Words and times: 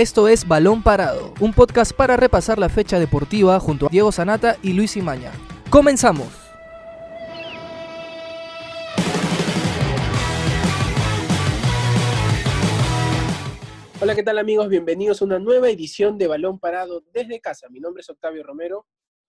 Esto 0.00 0.28
es 0.28 0.48
Balón 0.48 0.82
Parado, 0.82 1.34
un 1.40 1.52
podcast 1.52 1.92
para 1.92 2.16
repasar 2.16 2.58
la 2.58 2.70
fecha 2.70 2.98
deportiva 2.98 3.60
junto 3.60 3.84
a 3.84 3.88
Diego 3.90 4.10
Sanata 4.10 4.56
y 4.62 4.72
Luis 4.72 4.96
Imaña. 4.96 5.30
¡Comenzamos! 5.68 6.26
Hola, 14.00 14.14
¿qué 14.14 14.22
tal 14.22 14.38
amigos? 14.38 14.70
Bienvenidos 14.70 15.20
a 15.20 15.26
una 15.26 15.38
nueva 15.38 15.68
edición 15.68 16.16
de 16.16 16.28
Balón 16.28 16.58
Parado 16.58 17.02
desde 17.12 17.38
casa. 17.42 17.68
Mi 17.68 17.78
nombre 17.78 18.00
es 18.00 18.08
Octavio 18.08 18.42
Romero. 18.42 18.86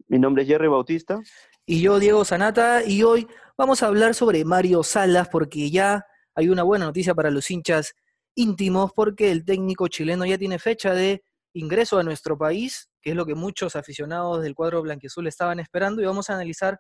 Mi 0.08 0.20
nombre 0.20 0.44
es 0.44 0.48
Jerry 0.48 0.70
Bautista. 0.70 1.20
Y 1.66 1.82
yo, 1.82 2.00
Diego 2.00 2.24
Sanata, 2.24 2.82
y 2.86 3.04
hoy 3.04 3.28
vamos 3.58 3.84
a 3.84 3.88
hablar 3.88 4.16
sobre 4.16 4.46
Mario 4.46 4.84
Salas 4.84 5.28
porque 5.28 5.70
ya 5.70 6.06
hay 6.34 6.48
una 6.48 6.64
buena 6.64 6.86
noticia 6.86 7.14
para 7.14 7.30
los 7.30 7.52
hinchas 7.52 7.94
íntimos 8.36 8.92
porque 8.94 9.32
el 9.32 9.46
técnico 9.46 9.88
chileno 9.88 10.26
ya 10.26 10.38
tiene 10.38 10.60
fecha 10.60 10.94
de 10.94 11.24
ingreso 11.54 12.00
a 12.00 12.04
nuestro 12.04 12.38
país, 12.38 12.90
que 13.02 13.12
es 13.12 13.16
lo 13.16 13.26
que 13.26 13.36
muchos 13.36 13.76
aficionados 13.76 14.42
del 14.42 14.56
cuadro 14.56 14.82
blanquiazul 14.82 15.28
estaban 15.28 15.60
esperando, 15.60 16.02
y 16.02 16.06
vamos 16.06 16.30
a 16.30 16.36
analizar 16.36 16.80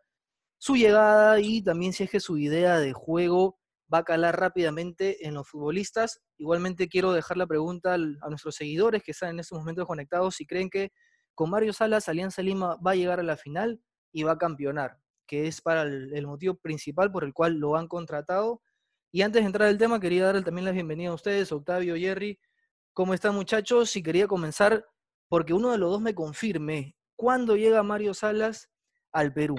su 0.57 0.75
llegada 0.75 1.39
y 1.39 1.63
también 1.63 1.91
si 1.91 2.03
es 2.03 2.11
que 2.11 2.19
su 2.19 2.37
idea 2.37 2.79
de 2.79 2.93
juego 2.93 3.57
va 3.93 3.99
a 3.99 4.03
calar 4.03 4.39
rápidamente 4.39 5.27
en 5.27 5.33
los 5.33 5.49
futbolistas. 5.49 6.21
Igualmente 6.37 6.87
quiero 6.87 7.11
dejar 7.11 7.37
la 7.37 7.47
pregunta 7.47 7.95
a 7.95 8.29
nuestros 8.29 8.55
seguidores 8.55 9.03
que 9.03 9.11
están 9.11 9.31
en 9.31 9.39
estos 9.39 9.57
momentos 9.57 9.85
conectados 9.85 10.35
si 10.35 10.45
creen 10.45 10.69
que 10.69 10.91
con 11.35 11.49
Mario 11.49 11.73
Salas 11.73 12.07
Alianza 12.07 12.41
Lima 12.41 12.77
va 12.85 12.91
a 12.91 12.95
llegar 12.95 13.19
a 13.19 13.23
la 13.23 13.37
final 13.37 13.81
y 14.13 14.23
va 14.23 14.33
a 14.33 14.37
campeonar, 14.37 14.97
que 15.27 15.47
es 15.47 15.61
para 15.61 15.81
el, 15.81 16.13
el 16.13 16.27
motivo 16.27 16.55
principal 16.55 17.11
por 17.11 17.23
el 17.23 17.33
cual 17.33 17.55
lo 17.55 17.75
han 17.75 17.87
contratado 17.87 18.61
y 19.11 19.21
antes 19.23 19.41
de 19.41 19.45
entrar 19.45 19.67
al 19.67 19.77
tema, 19.77 19.99
quería 19.99 20.25
darle 20.25 20.41
también 20.41 20.65
la 20.65 20.71
bienvenida 20.71 21.09
a 21.09 21.13
ustedes, 21.13 21.51
Octavio, 21.51 21.95
Jerry. 21.97 22.39
¿Cómo 22.93 23.13
están 23.13 23.35
muchachos? 23.35 23.95
Y 23.97 24.03
quería 24.03 24.27
comenzar 24.27 24.85
porque 25.27 25.53
uno 25.53 25.71
de 25.71 25.77
los 25.77 25.91
dos 25.91 26.01
me 26.01 26.15
confirme, 26.15 26.95
¿cuándo 27.17 27.57
llega 27.57 27.83
Mario 27.83 28.13
Salas 28.13 28.69
al 29.11 29.33
Perú? 29.33 29.55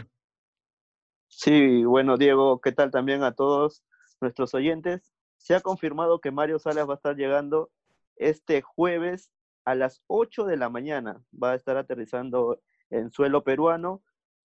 Sí, 1.29 1.85
bueno, 1.85 2.17
Diego, 2.17 2.61
¿qué 2.61 2.73
tal 2.73 2.91
también 2.91 3.23
a 3.23 3.35
todos 3.35 3.85
nuestros 4.21 4.55
oyentes? 4.55 5.13
Se 5.37 5.55
ha 5.55 5.61
confirmado 5.61 6.21
que 6.21 6.31
Mario 6.31 6.59
Salas 6.59 6.89
va 6.89 6.95
a 6.95 6.97
estar 6.97 7.17
llegando 7.17 7.71
este 8.17 8.63
jueves 8.63 9.33
a 9.65 9.75
las 9.75 10.03
8 10.07 10.45
de 10.45 10.57
la 10.57 10.71
mañana. 10.71 11.23
Va 11.31 11.53
a 11.53 11.57
estar 11.57 11.77
aterrizando 11.77 12.61
en 12.91 13.11
suelo 13.11 13.45
peruano 13.45 14.03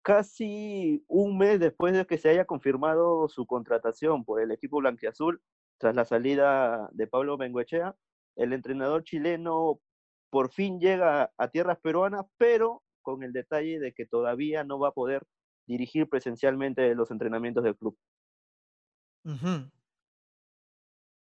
casi 0.02 1.03
un 1.08 1.38
mes 1.38 1.59
después 1.59 1.94
de 1.94 2.05
que 2.05 2.17
se 2.17 2.30
haya 2.30 2.45
confirmado 2.45 3.28
su 3.28 3.45
contratación 3.45 4.25
por 4.25 4.42
el 4.42 4.52
equipo 4.52 4.78
blanquiazul 4.78 5.42
tras 5.78 5.95
la 5.95 6.05
salida 6.05 6.89
de 6.92 7.08
Pablo 7.08 7.38
Benguechea, 7.38 7.95
el 8.36 8.53
entrenador 8.53 9.03
chileno 9.03 9.80
por 10.30 10.52
fin 10.52 10.80
llega 10.80 11.31
a 11.38 11.47
tierras 11.50 11.80
peruanas, 11.80 12.25
pero 12.38 12.83
con 13.02 13.23
el 13.23 13.33
detalle 13.33 13.80
de 13.80 13.94
que 13.94 14.05
todavía 14.05 14.64
no 14.64 14.80
va 14.80 14.89
a 14.89 14.94
poder 14.94 15.23
dirigir 15.66 16.08
presencialmente 16.09 16.94
los 16.95 17.11
entrenamientos 17.11 17.64
del 17.64 17.75
club. 17.77 17.97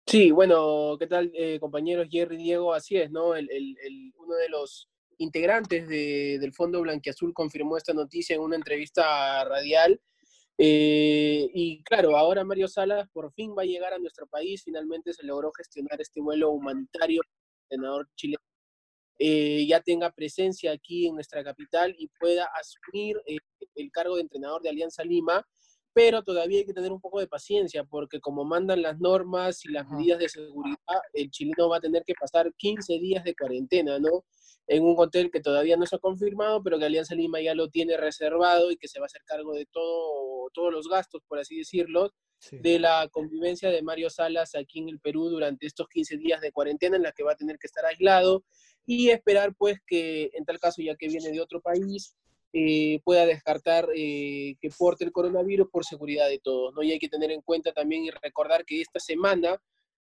Sí, 0.06 0.30
bueno, 0.30 0.96
¿qué 0.98 1.06
tal 1.06 1.32
eh, 1.34 1.58
compañeros 1.60 2.08
Jerry 2.10 2.36
Diego? 2.36 2.74
Así 2.74 2.96
es, 2.96 3.10
¿no? 3.10 3.34
El, 3.34 3.50
el, 3.50 3.76
el, 3.82 4.12
uno 4.16 4.34
de 4.34 4.48
los 4.48 4.88
integrantes 5.18 5.88
de, 5.88 6.38
del 6.40 6.52
Fondo 6.52 6.80
Blanquiazul 6.82 7.32
confirmó 7.32 7.76
esta 7.76 7.92
noticia 7.92 8.36
en 8.36 8.42
una 8.42 8.56
entrevista 8.56 9.44
radial. 9.44 10.00
Eh, 10.56 11.50
y 11.52 11.82
claro, 11.82 12.16
ahora 12.16 12.44
Mario 12.44 12.68
Salas 12.68 13.08
por 13.12 13.32
fin 13.32 13.54
va 13.58 13.62
a 13.62 13.66
llegar 13.66 13.92
a 13.92 13.98
nuestro 13.98 14.26
país. 14.26 14.62
Finalmente 14.64 15.12
se 15.12 15.24
logró 15.24 15.52
gestionar 15.52 16.00
este 16.00 16.20
vuelo 16.20 16.50
humanitario. 16.50 17.22
El 17.70 17.78
senador 17.78 18.08
chileno 18.14 18.42
eh, 19.18 19.64
ya 19.66 19.80
tenga 19.80 20.10
presencia 20.10 20.72
aquí 20.72 21.06
en 21.06 21.14
nuestra 21.14 21.44
capital 21.44 21.94
y 21.98 22.08
pueda 22.18 22.48
asumir 22.60 23.16
eh, 23.26 23.38
el 23.76 23.90
cargo 23.90 24.16
de 24.16 24.22
entrenador 24.22 24.62
de 24.62 24.70
Alianza 24.70 25.04
Lima. 25.04 25.46
Pero 25.94 26.22
todavía 26.22 26.58
hay 26.58 26.66
que 26.66 26.74
tener 26.74 26.92
un 26.92 27.00
poco 27.00 27.20
de 27.20 27.28
paciencia 27.28 27.84
porque 27.84 28.20
como 28.20 28.44
mandan 28.44 28.82
las 28.82 28.98
normas 28.98 29.64
y 29.64 29.70
las 29.70 29.88
medidas 29.88 30.18
de 30.18 30.28
seguridad, 30.28 30.76
el 31.12 31.30
chileno 31.30 31.68
va 31.68 31.78
a 31.78 31.80
tener 31.80 32.02
que 32.04 32.14
pasar 32.20 32.52
15 32.54 32.98
días 32.98 33.24
de 33.24 33.34
cuarentena, 33.34 33.98
¿no? 33.98 34.24
en 34.66 34.82
un 34.82 34.94
hotel 34.98 35.30
que 35.30 35.40
todavía 35.40 35.76
no 35.76 35.86
se 35.86 35.96
ha 35.96 35.98
confirmado, 35.98 36.62
pero 36.62 36.78
que 36.78 36.86
Alianza 36.86 37.14
Lima 37.14 37.40
ya 37.40 37.54
lo 37.54 37.68
tiene 37.68 37.96
reservado 37.96 38.70
y 38.70 38.76
que 38.76 38.88
se 38.88 38.98
va 38.98 39.04
a 39.04 39.06
hacer 39.06 39.22
cargo 39.26 39.52
de 39.52 39.66
todo, 39.66 40.50
todos 40.52 40.72
los 40.72 40.88
gastos, 40.88 41.22
por 41.28 41.38
así 41.38 41.58
decirlo, 41.58 42.12
de 42.50 42.78
la 42.78 43.08
convivencia 43.10 43.70
de 43.70 43.82
Mario 43.82 44.10
Salas 44.10 44.54
aquí 44.54 44.80
en 44.80 44.88
el 44.88 45.00
Perú 45.00 45.28
durante 45.30 45.66
estos 45.66 45.88
15 45.88 46.18
días 46.18 46.40
de 46.40 46.52
cuarentena 46.52 46.96
en 46.96 47.02
la 47.02 47.12
que 47.12 47.22
va 47.22 47.32
a 47.32 47.36
tener 47.36 47.58
que 47.58 47.66
estar 47.66 47.84
aislado 47.86 48.44
y 48.86 49.08
esperar 49.08 49.54
pues 49.56 49.78
que 49.86 50.30
en 50.34 50.44
tal 50.44 50.58
caso, 50.58 50.82
ya 50.82 50.94
que 50.96 51.08
viene 51.08 51.30
de 51.30 51.40
otro 51.40 51.62
país, 51.62 52.16
eh, 52.54 53.00
pueda 53.04 53.26
descartar 53.26 53.88
eh, 53.94 54.54
que 54.60 54.70
porte 54.70 55.04
el 55.04 55.12
coronavirus 55.12 55.68
por 55.70 55.84
seguridad 55.84 56.28
de 56.28 56.38
todos, 56.38 56.72
¿no? 56.72 56.82
Y 56.82 56.92
hay 56.92 56.98
que 56.98 57.10
tener 57.10 57.30
en 57.30 57.42
cuenta 57.42 57.72
también 57.72 58.04
y 58.04 58.10
recordar 58.10 58.64
que 58.64 58.80
esta 58.80 58.98
semana 58.98 59.60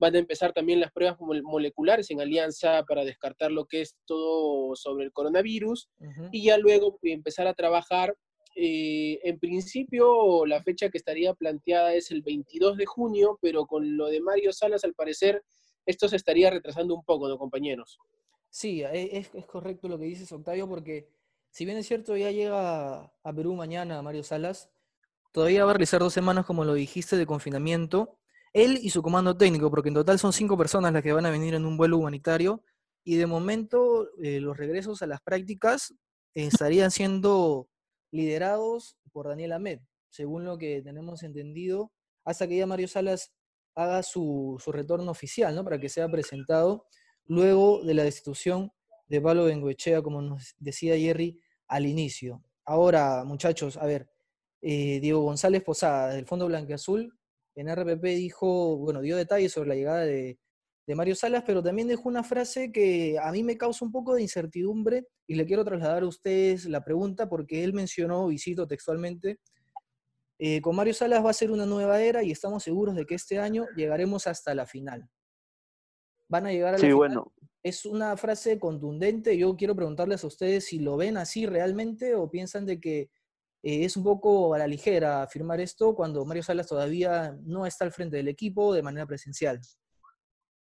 Van 0.02 0.16
a 0.16 0.18
empezar 0.18 0.52
también 0.52 0.80
las 0.80 0.90
pruebas 0.90 1.16
moleculares 1.20 2.10
en 2.10 2.20
alianza 2.20 2.82
para 2.88 3.04
descartar 3.04 3.52
lo 3.52 3.66
que 3.66 3.82
es 3.82 3.94
todo 4.04 4.74
sobre 4.74 5.04
el 5.04 5.12
coronavirus 5.12 5.88
y 6.32 6.42
ya 6.42 6.58
luego 6.58 6.98
empezar 7.02 7.46
a 7.46 7.54
trabajar. 7.54 8.16
Eh, 8.56 9.20
en 9.22 9.38
principio, 9.38 10.44
la 10.44 10.60
fecha 10.60 10.88
que 10.88 10.98
estaría 10.98 11.34
planteada 11.34 11.94
es 11.94 12.10
el 12.10 12.22
22 12.22 12.78
de 12.78 12.84
junio, 12.84 13.38
pero 13.40 13.64
con 13.66 13.96
lo 13.96 14.08
de 14.08 14.20
Mario 14.20 14.52
Salas, 14.52 14.82
al 14.82 14.94
parecer, 14.94 15.44
esto 15.86 16.08
se 16.08 16.16
estaría 16.16 16.50
retrasando 16.50 16.96
un 16.96 17.04
poco, 17.04 17.28
¿no, 17.28 17.38
compañeros? 17.38 18.00
Sí, 18.50 18.82
e, 18.82 19.16
es, 19.16 19.32
es 19.32 19.46
correcto 19.46 19.86
lo 19.86 20.00
que 20.00 20.06
dices, 20.06 20.32
Octavio, 20.32 20.68
porque 20.68 21.06
si 21.52 21.64
bien 21.64 21.78
es 21.78 21.86
cierto, 21.86 22.16
ya 22.16 22.30
llega 22.30 23.04
a 23.04 23.32
Perú 23.34 23.54
mañana 23.54 24.02
Mario 24.02 24.24
Salas, 24.24 24.70
todavía 25.32 25.64
va 25.64 25.70
a 25.70 25.74
realizar 25.74 26.00
dos 26.00 26.12
semanas, 26.12 26.44
como 26.44 26.64
lo 26.64 26.74
dijiste, 26.74 27.16
de 27.16 27.26
confinamiento 27.26 28.18
él 28.52 28.78
y 28.82 28.90
su 28.90 29.02
comando 29.02 29.36
técnico, 29.36 29.70
porque 29.70 29.88
en 29.88 29.94
total 29.94 30.18
son 30.18 30.32
cinco 30.32 30.58
personas 30.58 30.92
las 30.92 31.02
que 31.02 31.12
van 31.12 31.26
a 31.26 31.30
venir 31.30 31.54
en 31.54 31.64
un 31.64 31.76
vuelo 31.76 31.98
humanitario, 31.98 32.62
y 33.04 33.16
de 33.16 33.26
momento 33.26 34.08
eh, 34.22 34.40
los 34.40 34.56
regresos 34.56 35.02
a 35.02 35.06
las 35.06 35.20
prácticas 35.20 35.94
estarían 36.34 36.90
siendo 36.90 37.68
liderados 38.10 38.98
por 39.12 39.28
Daniel 39.28 39.52
Ahmed, 39.52 39.80
según 40.10 40.44
lo 40.44 40.58
que 40.58 40.82
tenemos 40.82 41.22
entendido, 41.22 41.92
hasta 42.24 42.46
que 42.46 42.58
ya 42.58 42.66
Mario 42.66 42.88
Salas 42.88 43.32
haga 43.74 44.02
su, 44.02 44.60
retorno 44.66 45.10
oficial, 45.10 45.54
¿no? 45.54 45.64
Para 45.64 45.80
que 45.80 45.88
sea 45.88 46.08
presentado 46.10 46.86
luego 47.24 47.82
de 47.82 47.94
la 47.94 48.04
destitución 48.04 48.70
de 49.12 49.20
Pablo 49.20 49.44
Bengoechea, 49.44 50.00
como 50.00 50.22
nos 50.22 50.54
decía 50.58 50.96
Jerry 50.96 51.38
al 51.68 51.84
inicio. 51.84 52.42
Ahora, 52.64 53.24
muchachos, 53.24 53.76
a 53.76 53.84
ver, 53.84 54.08
eh, 54.62 55.00
Diego 55.00 55.20
González 55.20 55.62
Posada, 55.62 56.14
del 56.14 56.24
Fondo 56.24 56.46
Blanqueazul, 56.46 57.12
en 57.54 57.68
RPP 57.68 58.02
dijo, 58.02 58.78
bueno, 58.78 59.02
dio 59.02 59.18
detalles 59.18 59.52
sobre 59.52 59.68
la 59.68 59.74
llegada 59.74 60.00
de, 60.06 60.38
Mario 60.94 61.14
Salas, 61.14 61.44
pero 61.46 61.62
también 61.62 61.88
dejó 61.88 62.08
una 62.08 62.22
frase 62.22 62.72
que 62.72 63.18
a 63.22 63.30
mí 63.32 63.42
me 63.42 63.58
causa 63.58 63.84
un 63.84 63.92
poco 63.92 64.14
de 64.14 64.22
incertidumbre 64.22 65.06
y 65.26 65.34
le 65.34 65.46
quiero 65.46 65.64
trasladar 65.64 66.02
a 66.02 66.06
ustedes 66.06 66.64
la 66.66 66.82
pregunta 66.82 67.28
porque 67.28 67.64
él 67.64 67.74
mencionó, 67.74 68.30
y 68.30 68.38
cito 68.38 68.66
textualmente, 68.66 69.40
eh, 70.38 70.62
con 70.62 70.74
Mario 70.74 70.94
Salas 70.94 71.24
va 71.24 71.30
a 71.30 71.34
ser 71.34 71.50
una 71.50 71.66
nueva 71.66 72.00
era 72.00 72.22
y 72.22 72.30
estamos 72.30 72.62
seguros 72.62 72.94
de 72.94 73.04
que 73.04 73.14
este 73.14 73.38
año 73.38 73.66
llegaremos 73.76 74.26
hasta 74.26 74.54
la 74.54 74.66
final. 74.66 75.08
Van 76.28 76.46
a 76.46 76.52
llegar 76.52 76.70
a 76.70 76.72
la 76.72 76.78
sí, 76.78 76.86
final. 76.86 76.96
Bueno. 76.96 77.32
Es 77.62 77.84
una 77.84 78.16
frase 78.16 78.58
contundente. 78.58 79.36
Yo 79.36 79.56
quiero 79.56 79.76
preguntarles 79.76 80.24
a 80.24 80.26
ustedes 80.26 80.64
si 80.64 80.78
lo 80.78 80.96
ven 80.96 81.16
así 81.16 81.46
realmente 81.46 82.14
o 82.14 82.30
piensan 82.30 82.66
de 82.66 82.80
que 82.80 83.10
eh, 83.62 83.84
es 83.84 83.96
un 83.96 84.02
poco 84.02 84.54
a 84.54 84.58
la 84.58 84.66
ligera 84.66 85.22
afirmar 85.22 85.60
esto 85.60 85.94
cuando 85.94 86.24
Mario 86.24 86.42
Salas 86.42 86.66
todavía 86.66 87.38
no 87.44 87.64
está 87.66 87.84
al 87.84 87.92
frente 87.92 88.16
del 88.16 88.28
equipo 88.28 88.74
de 88.74 88.82
manera 88.82 89.06
presencial. 89.06 89.60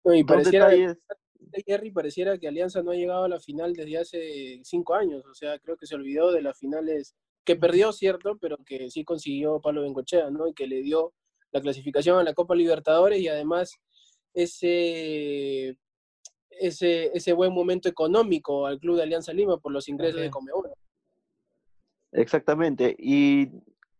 y 0.05 0.23
pareciera, 0.23 0.69
Jerry, 1.65 1.91
pareciera 1.91 2.37
que 2.37 2.47
Alianza 2.47 2.83
no 2.83 2.91
ha 2.91 2.95
llegado 2.95 3.23
a 3.23 3.29
la 3.29 3.39
final 3.39 3.73
desde 3.73 3.97
hace 3.97 4.61
cinco 4.63 4.93
años. 4.93 5.25
O 5.25 5.33
sea, 5.33 5.57
creo 5.59 5.77
que 5.77 5.87
se 5.87 5.95
olvidó 5.95 6.31
de 6.31 6.43
las 6.43 6.57
finales 6.57 7.15
que 7.43 7.55
perdió, 7.55 7.91
cierto, 7.91 8.37
pero 8.39 8.57
que 8.63 8.91
sí 8.91 9.03
consiguió 9.03 9.59
Pablo 9.59 9.81
Bencochea, 9.81 10.29
¿no? 10.29 10.47
Y 10.47 10.53
que 10.53 10.67
le 10.67 10.81
dio 10.81 11.13
la 11.51 11.61
clasificación 11.61 12.19
a 12.19 12.23
la 12.23 12.33
Copa 12.33 12.55
Libertadores 12.55 13.19
y 13.19 13.27
además 13.27 13.73
ese, 14.33 15.75
ese, 16.61 17.15
ese 17.15 17.33
buen 17.33 17.53
momento 17.53 17.89
económico 17.89 18.65
al 18.65 18.79
club 18.79 18.97
de 18.97 19.03
Alianza 19.03 19.33
Lima 19.33 19.57
por 19.57 19.71
los 19.71 19.89
ingresos 19.89 20.21
de 20.21 20.29
Comebol. 20.29 20.69
Exactamente. 22.11 22.95
Y 22.97 23.49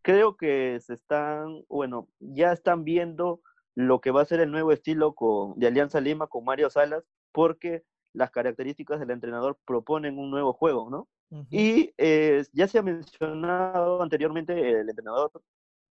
creo 0.02 0.36
que 0.36 0.78
se 0.80 0.94
están, 0.94 1.64
bueno, 1.68 2.08
ya 2.20 2.52
están 2.52 2.84
viendo 2.84 3.40
lo 3.74 4.00
que 4.00 4.10
va 4.10 4.22
a 4.22 4.26
ser 4.26 4.40
el 4.40 4.50
nuevo 4.50 4.72
estilo 4.72 5.14
con, 5.14 5.58
de 5.58 5.66
Alianza 5.66 6.00
Lima 6.00 6.26
con 6.26 6.44
Mario 6.44 6.68
Salas, 6.70 7.04
porque 7.32 7.82
las 8.12 8.30
características 8.30 9.00
del 9.00 9.10
entrenador 9.10 9.58
proponen 9.64 10.18
un 10.18 10.30
nuevo 10.30 10.52
juego, 10.52 10.90
¿no? 10.90 11.08
Y 11.48 11.94
eh, 11.96 12.44
ya 12.52 12.68
se 12.68 12.78
ha 12.78 12.82
mencionado 12.82 14.02
anteriormente 14.02 14.52
el 14.52 14.90
entrenador 14.90 15.30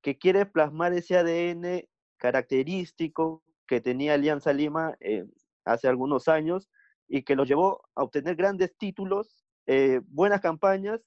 que 0.03 0.15
quiere 0.15 0.45
plasmar 0.45 0.93
ese 0.93 1.17
ADN 1.17 1.87
característico 2.17 3.41
que 3.65 3.81
tenía 3.81 4.13
Alianza 4.13 4.53
Lima 4.53 4.95
eh, 4.99 5.25
hace 5.65 5.87
algunos 5.87 6.27
años 6.27 6.69
y 7.07 7.23
que 7.23 7.35
los 7.35 7.47
llevó 7.47 7.81
a 7.95 8.03
obtener 8.03 8.35
grandes 8.35 8.75
títulos, 8.77 9.45
eh, 9.67 10.01
buenas 10.07 10.41
campañas 10.41 11.01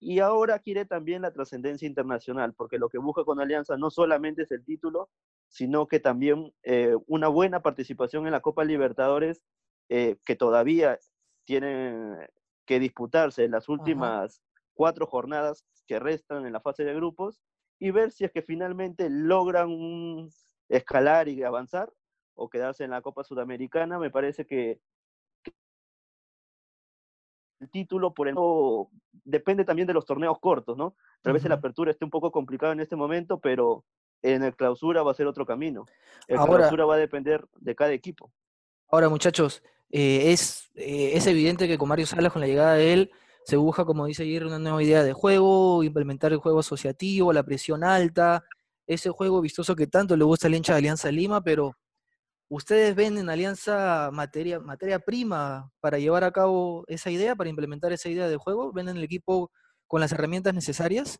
y 0.00 0.20
ahora 0.20 0.58
quiere 0.58 0.84
también 0.84 1.22
la 1.22 1.32
trascendencia 1.32 1.86
internacional, 1.86 2.54
porque 2.54 2.78
lo 2.78 2.88
que 2.88 2.98
busca 2.98 3.24
con 3.24 3.40
Alianza 3.40 3.76
no 3.76 3.90
solamente 3.90 4.42
es 4.42 4.50
el 4.50 4.64
título, 4.64 5.10
sino 5.48 5.86
que 5.86 6.00
también 6.00 6.52
eh, 6.62 6.96
una 7.06 7.28
buena 7.28 7.62
participación 7.62 8.26
en 8.26 8.32
la 8.32 8.40
Copa 8.40 8.64
Libertadores, 8.64 9.42
eh, 9.88 10.16
que 10.24 10.36
todavía 10.36 10.98
tiene 11.44 12.28
que 12.66 12.80
disputarse 12.80 13.44
en 13.44 13.52
las 13.52 13.68
últimas 13.68 14.42
cuatro 14.74 15.06
jornadas 15.06 15.64
que 15.86 15.98
restan 15.98 16.44
en 16.44 16.52
la 16.52 16.60
fase 16.60 16.84
de 16.84 16.94
grupos, 16.94 17.40
y 17.78 17.90
ver 17.90 18.10
si 18.10 18.24
es 18.24 18.32
que 18.32 18.42
finalmente 18.42 19.08
logran 19.10 20.28
escalar 20.68 21.28
y 21.28 21.42
avanzar 21.42 21.92
o 22.36 22.48
quedarse 22.48 22.84
en 22.84 22.90
la 22.90 23.02
Copa 23.02 23.24
Sudamericana. 23.24 23.98
Me 23.98 24.10
parece 24.10 24.46
que 24.46 24.80
el 27.58 27.70
título 27.70 28.12
por 28.12 28.28
el 28.28 28.34
depende 29.24 29.64
también 29.64 29.88
de 29.88 29.94
los 29.94 30.04
torneos 30.04 30.38
cortos, 30.38 30.76
¿no? 30.76 30.94
Tal 31.22 31.32
vez 31.32 31.44
la 31.44 31.56
apertura 31.56 31.90
esté 31.90 32.04
un 32.04 32.10
poco 32.10 32.30
complicado 32.30 32.72
en 32.72 32.80
este 32.80 32.96
momento, 32.96 33.40
pero 33.40 33.84
en 34.22 34.42
el 34.42 34.54
clausura 34.54 35.02
va 35.02 35.10
a 35.10 35.14
ser 35.14 35.26
otro 35.26 35.46
camino. 35.46 35.86
El 36.28 36.38
clausura 36.38 36.84
va 36.84 36.94
a 36.94 36.98
depender 36.98 37.44
de 37.56 37.74
cada 37.74 37.92
equipo. 37.92 38.30
Ahora, 38.88 39.08
muchachos, 39.08 39.62
eh, 39.90 40.32
es, 40.32 40.70
eh, 40.74 41.12
es 41.14 41.26
evidente 41.26 41.66
que 41.66 41.78
con 41.78 41.88
Mario 41.88 42.06
Salas, 42.06 42.32
con 42.32 42.40
la 42.40 42.46
llegada 42.46 42.74
de 42.74 42.92
él, 42.92 43.10
se 43.44 43.56
busca, 43.56 43.84
como 43.84 44.06
dice 44.06 44.24
ayer, 44.24 44.44
una 44.44 44.58
nueva 44.58 44.82
idea 44.82 45.02
de 45.02 45.12
juego, 45.12 45.82
implementar 45.82 46.32
el 46.32 46.38
juego 46.38 46.60
asociativo, 46.60 47.32
la 47.32 47.44
presión 47.44 47.84
alta, 47.84 48.44
ese 48.86 49.10
juego 49.10 49.40
vistoso 49.40 49.74
que 49.74 49.86
tanto 49.86 50.16
le 50.16 50.24
gusta 50.24 50.48
al 50.48 50.54
hincha 50.54 50.72
de 50.72 50.78
Alianza 50.78 51.10
Lima, 51.10 51.40
pero 51.40 51.76
¿Ustedes 52.48 52.94
ven 52.94 53.18
en 53.18 53.28
Alianza 53.28 54.10
materia, 54.12 54.60
materia 54.60 55.00
prima 55.00 55.72
para 55.80 55.98
llevar 55.98 56.22
a 56.22 56.30
cabo 56.30 56.84
esa 56.86 57.10
idea, 57.10 57.34
para 57.34 57.50
implementar 57.50 57.92
esa 57.92 58.08
idea 58.08 58.28
de 58.28 58.36
juego? 58.36 58.72
¿Ven 58.72 58.88
en 58.88 58.96
el 58.96 59.04
equipo 59.04 59.50
con 59.88 60.00
las 60.00 60.12
herramientas 60.12 60.54
necesarias? 60.54 61.18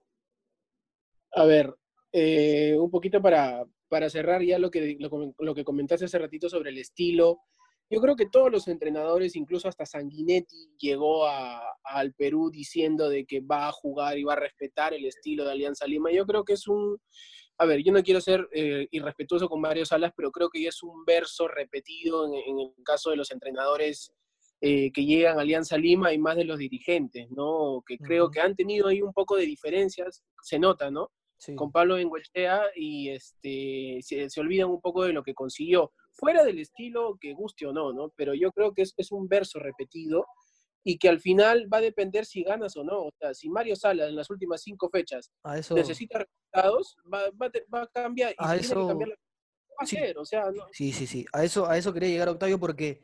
A 1.33 1.45
ver, 1.45 1.75
eh, 2.13 2.77
un 2.79 2.91
poquito 2.91 3.21
para, 3.21 3.65
para, 3.89 4.09
cerrar 4.09 4.43
ya 4.43 4.61
lo 4.61 4.71
que, 4.71 4.97
lo, 5.01 5.55
que 5.55 5.65
comentaste 5.65 6.05
hace 6.05 6.19
ratito 6.19 6.49
sobre 6.49 6.71
el 6.71 6.79
estilo. 6.79 7.41
Yo 7.91 8.01
creo 8.01 8.15
que 8.15 8.27
todos 8.31 8.51
los 8.51 8.69
entrenadores, 8.69 9.35
incluso 9.35 9.69
hasta 9.69 9.85
Sanguinetti, 9.85 10.77
llegó 10.79 11.27
al 11.27 12.15
Perú 12.15 12.51
diciendo 12.51 13.09
de 13.09 13.27
que 13.27 13.41
va 13.41 13.69
a 13.69 13.73
jugar 13.73 14.17
y 14.17 14.25
va 14.25 14.35
a 14.35 14.41
respetar 14.41 14.95
el 14.95 15.05
estilo 15.05 15.45
de 15.45 15.53
Alianza 15.53 15.87
Lima. 15.87 16.13
Yo 16.13 16.25
creo 16.25 16.45
que 16.45 16.55
es 16.55 16.67
un, 16.69 16.99
a 17.59 17.65
ver, 17.65 17.83
yo 17.83 17.93
no 17.93 18.03
quiero 18.03 18.21
ser 18.21 18.49
eh, 18.53 18.87
irrespetuoso 18.91 19.49
con 19.49 19.61
Mario 19.61 19.87
Salas, 19.87 20.13
pero 20.15 20.31
creo 20.31 20.51
que 20.51 20.63
ya 20.63 20.69
es 20.69 20.83
un 20.83 21.05
verso 21.05 21.49
repetido 21.49 22.27
en, 22.27 22.61
el 22.61 22.73
caso 22.85 23.11
de 23.11 23.17
los 23.17 23.31
entrenadores 23.31 24.13
eh, 24.61 24.93
que 24.93 25.05
llegan 25.05 25.39
a 25.39 25.43
Alianza 25.43 25.79
Lima 25.79 26.13
y 26.13 26.19
más 26.19 26.37
de 26.37 26.45
los 26.45 26.59
dirigentes, 26.59 27.31
¿no? 27.31 27.83
Que 27.87 27.99
creo 27.99 28.31
que 28.31 28.41
han 28.41 28.55
tenido 28.55 28.89
ahí 28.89 29.01
un 29.01 29.13
poco 29.13 29.37
de 29.37 29.47
diferencias, 29.47 30.23
se 30.43 30.59
nota, 30.59 30.91
¿no? 30.91 31.11
Con 31.55 31.71
Pablo 31.71 31.97
Benguechea 31.97 32.63
y 32.75 33.11
este, 33.11 34.01
se, 34.01 34.41
olvidan 34.41 34.71
un 34.71 34.81
poco 34.81 35.05
de 35.05 35.13
lo 35.13 35.23
que 35.23 35.35
consiguió, 35.35 35.93
fuera 36.13 36.43
del 36.43 36.59
estilo 36.59 37.19
que 37.21 37.35
guste 37.35 37.67
o 37.67 37.73
no, 37.73 37.93
¿no? 37.93 38.11
Pero 38.17 38.35
yo 38.35 38.51
creo 38.53 38.73
que 38.73 38.83
es, 38.83 38.95
es 38.97 39.13
un 39.13 39.29
verso 39.29 39.59
repetido 39.59 40.27
y 40.89 40.99
que 40.99 41.09
al 41.09 41.19
final 41.19 41.69
va 41.71 41.79
a 41.79 41.81
depender 41.81 42.25
si 42.25 42.45
ganas 42.45 42.77
o 42.77 42.85
no. 42.85 43.07
O 43.07 43.11
sea, 43.19 43.35
si 43.35 43.49
Mario 43.49 43.75
Sala 43.75 44.07
en 44.07 44.15
las 44.15 44.31
últimas 44.31 44.63
cinco 44.63 44.89
fechas 44.89 45.33
necesita 45.75 46.21
resultados, 46.21 46.97
va, 47.13 47.83
a 47.83 47.87
cambiar. 47.89 48.37
Y 48.39 48.45
si 48.61 48.69
tiene 48.69 48.83
que 48.83 48.89
cambiar 48.89 49.09
va 49.11 49.15
a 49.81 49.83
hacer. 49.83 50.17
O 50.17 50.25
sea, 50.25 50.45
Sí, 50.71 50.93
sí, 50.93 51.09
sí. 51.09 51.27
A 51.33 51.43
eso, 51.43 51.69
a 51.69 51.77
eso 51.77 51.93
quería 51.93 52.11
llegar, 52.11 52.29
Octavio, 52.29 52.61
porque 52.61 53.03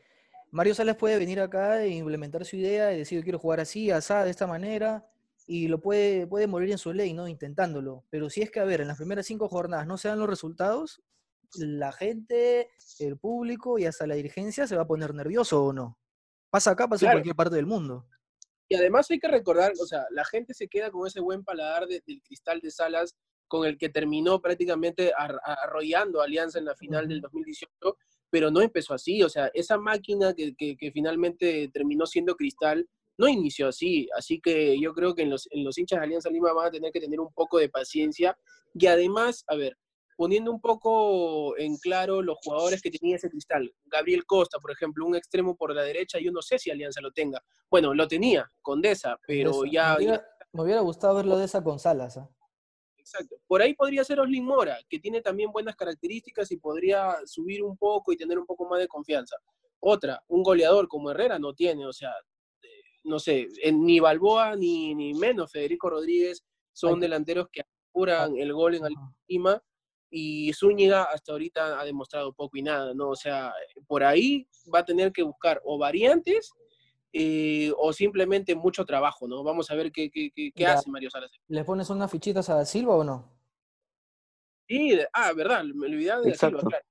Mario 0.52 0.76
Salas 0.76 0.94
puede 0.94 1.18
venir 1.18 1.40
acá 1.40 1.82
e 1.82 1.88
implementar 1.88 2.44
su 2.44 2.54
idea 2.54 2.92
y 2.92 2.98
decir, 2.98 3.24
quiero 3.24 3.40
jugar 3.40 3.58
así, 3.58 3.90
asá, 3.90 4.24
de 4.24 4.30
esta 4.30 4.46
manera, 4.46 5.04
y 5.48 5.66
lo 5.66 5.80
puede, 5.80 6.28
puede 6.28 6.46
morir 6.46 6.70
en 6.70 6.78
su 6.78 6.92
ley, 6.92 7.14
¿no? 7.14 7.26
Intentándolo. 7.26 8.04
Pero 8.10 8.30
si 8.30 8.42
es 8.42 8.52
que, 8.52 8.60
a 8.60 8.64
ver, 8.64 8.80
en 8.80 8.86
las 8.86 8.96
primeras 8.96 9.26
cinco 9.26 9.48
jornadas 9.48 9.88
no 9.88 9.98
se 9.98 10.06
dan 10.06 10.20
los 10.20 10.30
resultados, 10.30 11.02
la 11.56 11.90
gente, 11.90 12.70
el 13.00 13.18
público 13.18 13.76
y 13.76 13.86
hasta 13.86 14.06
la 14.06 14.14
dirigencia 14.14 14.68
se 14.68 14.76
va 14.76 14.82
a 14.82 14.86
poner 14.86 15.12
nervioso 15.14 15.64
o 15.64 15.72
no. 15.72 15.98
Pasa 16.52 16.72
acá, 16.72 16.86
pasa 16.86 17.06
en 17.06 17.12
cualquier 17.12 17.34
parte 17.34 17.56
del 17.56 17.64
mundo. 17.64 18.04
Y 18.68 18.74
además 18.74 19.10
hay 19.10 19.18
que 19.18 19.28
recordar, 19.28 19.72
o 19.80 19.86
sea, 19.86 20.04
la 20.10 20.22
gente 20.26 20.52
se 20.52 20.68
queda 20.68 20.90
con 20.90 21.06
ese 21.06 21.18
buen 21.18 21.42
paladar 21.42 21.86
del 21.86 22.02
cristal 22.22 22.60
de 22.60 22.70
Salas 22.70 23.16
con 23.48 23.66
el 23.66 23.78
que 23.78 23.88
terminó 23.88 24.38
prácticamente 24.42 25.12
arrollando 25.16 26.20
Alianza 26.20 26.58
en 26.58 26.66
la 26.66 26.74
final 26.74 27.08
del 27.08 27.22
2018, 27.22 27.96
pero 28.28 28.50
no 28.50 28.60
empezó 28.60 28.92
así, 28.92 29.22
o 29.22 29.30
sea, 29.30 29.50
esa 29.54 29.78
máquina 29.78 30.34
que, 30.34 30.76
finalmente 30.92 31.70
terminó 31.72 32.04
siendo 32.04 32.36
cristal 32.36 32.86
no 33.16 33.28
inició 33.28 33.68
así, 33.68 34.08
así 34.14 34.38
que 34.38 34.78
yo 34.78 34.92
creo 34.92 35.14
que 35.14 35.22
en 35.22 35.30
los, 35.30 35.48
en 35.52 35.64
los 35.64 35.78
hinchas 35.78 36.00
de 36.00 36.04
Alianza 36.04 36.28
Lima 36.28 36.52
van 36.52 36.66
a 36.66 36.70
tener 36.70 36.92
que 36.92 37.00
tener 37.00 37.20
un 37.20 37.32
poco 37.32 37.58
de 37.58 37.70
paciencia 37.70 38.36
y 38.74 38.86
además, 38.86 39.44
a 39.48 39.56
ver, 39.56 39.78
poniendo 40.22 40.52
un 40.52 40.60
poco 40.60 41.58
en 41.58 41.76
claro 41.78 42.22
los 42.22 42.38
jugadores 42.44 42.80
que 42.80 42.92
tenía 42.92 43.16
ese 43.16 43.28
cristal. 43.28 43.74
Gabriel 43.86 44.24
Costa, 44.24 44.60
por 44.60 44.70
ejemplo, 44.70 45.04
un 45.04 45.16
extremo 45.16 45.56
por 45.56 45.74
la 45.74 45.82
derecha, 45.82 46.20
yo 46.20 46.30
no 46.30 46.40
sé 46.40 46.60
si 46.60 46.70
Alianza 46.70 47.00
lo 47.00 47.10
tenga. 47.10 47.42
Bueno, 47.68 47.92
lo 47.92 48.06
tenía, 48.06 48.48
Condesa, 48.60 49.18
pero 49.26 49.64
ya 49.64 49.96
me, 50.52 50.62
hubiera, 50.62 50.80
gustado 50.80 51.16
verlo 51.16 51.36
de 51.36 51.46
esa 51.46 51.64
con 51.64 51.80
Salas. 51.80 52.18
¿ah? 52.18 52.30
Exacto. 52.96 53.34
Por 53.48 53.62
ahí 53.62 53.74
podría 53.74 54.04
ser 54.04 54.20
Oslin 54.20 54.44
Mora, 54.44 54.78
que 54.88 55.00
tiene 55.00 55.22
también 55.22 55.50
buenas 55.50 55.74
características 55.74 56.52
y 56.52 56.56
podría 56.56 57.16
subir 57.26 57.64
un 57.64 57.76
poco 57.76 58.12
y 58.12 58.16
tener 58.16 58.38
un 58.38 58.46
poco 58.46 58.68
más 58.68 58.78
de 58.78 58.86
confianza. 58.86 59.34
Otra, 59.80 60.22
un 60.28 60.44
goleador 60.44 60.86
como 60.86 61.10
Herrera 61.10 61.40
no 61.40 61.52
tiene, 61.52 61.84
o 61.84 61.92
sea, 61.92 62.12
eh, 62.62 62.68
no 63.02 63.18
sé, 63.18 63.48
ni 63.72 63.98
Balboa 63.98 64.54
ni, 64.54 64.94
ni 64.94 65.14
menos 65.14 65.50
Federico 65.50 65.90
Rodríguez 65.90 66.44
son 66.72 67.00
delanteros 67.00 67.48
que 67.50 67.62
aseguran 67.62 68.36
el 68.36 68.52
gol 68.52 68.76
en 68.76 68.84
Lima 69.26 69.60
y 70.14 70.52
Zúñiga 70.52 71.04
hasta 71.04 71.32
ahorita 71.32 71.80
ha 71.80 71.84
demostrado 71.84 72.34
poco 72.34 72.58
y 72.58 72.62
nada, 72.62 72.92
¿no? 72.92 73.08
O 73.08 73.16
sea, 73.16 73.52
por 73.86 74.04
ahí 74.04 74.46
va 74.72 74.80
a 74.80 74.84
tener 74.84 75.10
que 75.10 75.22
buscar 75.22 75.60
o 75.64 75.78
variantes 75.78 76.52
eh, 77.14 77.72
o 77.78 77.94
simplemente 77.94 78.54
mucho 78.54 78.84
trabajo, 78.84 79.26
¿no? 79.26 79.42
Vamos 79.42 79.70
a 79.70 79.74
ver 79.74 79.90
qué, 79.90 80.10
qué, 80.10 80.30
qué, 80.30 80.66
hace 80.66 80.90
Mario 80.90 81.10
Salas. 81.10 81.30
¿Le 81.48 81.64
pones 81.64 81.88
unas 81.88 82.10
fichitas 82.10 82.50
a 82.50 82.62
Silva 82.66 82.94
o 82.94 83.04
no? 83.04 83.24
Sí, 84.68 84.98
ah, 85.14 85.32
verdad, 85.32 85.64
me 85.64 85.86
olvidaba 85.86 86.20
de 86.20 86.34
Silva, 86.34 86.60
claro. 86.60 86.84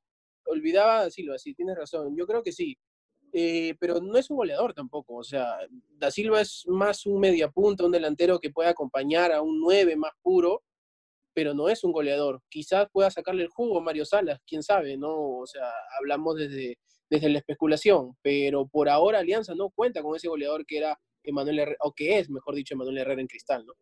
Olvidaba 0.45 1.03
de 1.05 1.11
Silva, 1.11 1.37
sí, 1.37 1.53
tienes 1.53 1.77
razón. 1.77 2.15
Yo 2.17 2.25
creo 2.25 2.41
que 2.41 2.51
sí. 2.51 2.75
Eh, 3.33 3.75
pero 3.79 4.01
no 4.01 4.17
es 4.17 4.31
un 4.31 4.37
goleador 4.37 4.73
tampoco. 4.73 5.15
O 5.15 5.23
sea, 5.23 5.59
Da 5.91 6.09
Silva 6.09 6.41
es 6.41 6.65
más 6.67 7.05
un 7.05 7.19
mediapunta, 7.19 7.85
un 7.85 7.91
delantero 7.91 8.39
que 8.39 8.49
puede 8.49 8.69
acompañar 8.69 9.31
a 9.31 9.43
un 9.43 9.61
9 9.61 9.95
más 9.95 10.11
puro 10.23 10.63
pero 11.33 11.53
no 11.53 11.69
es 11.69 11.83
un 11.83 11.91
goleador. 11.91 12.41
Quizás 12.49 12.87
pueda 12.91 13.09
sacarle 13.09 13.43
el 13.43 13.49
jugo 13.49 13.79
a 13.79 13.81
Mario 13.81 14.05
Salas, 14.05 14.39
quién 14.45 14.63
sabe, 14.63 14.97
¿no? 14.97 15.39
O 15.39 15.45
sea, 15.45 15.71
hablamos 15.99 16.35
desde, 16.35 16.77
desde 17.09 17.29
la 17.29 17.39
especulación, 17.39 18.15
pero 18.21 18.67
por 18.67 18.89
ahora 18.89 19.19
Alianza 19.19 19.55
no 19.55 19.69
cuenta 19.69 20.01
con 20.01 20.15
ese 20.15 20.27
goleador 20.27 20.65
que 20.65 20.77
era 20.77 20.99
Emanuel 21.23 21.59
Herrera, 21.59 21.77
o 21.81 21.93
que 21.93 22.19
es, 22.19 22.29
mejor 22.29 22.55
dicho, 22.55 22.73
Emanuel 22.73 22.99
Herrera 22.99 23.21
en 23.21 23.27
Cristal, 23.27 23.65
¿no? 23.65 23.73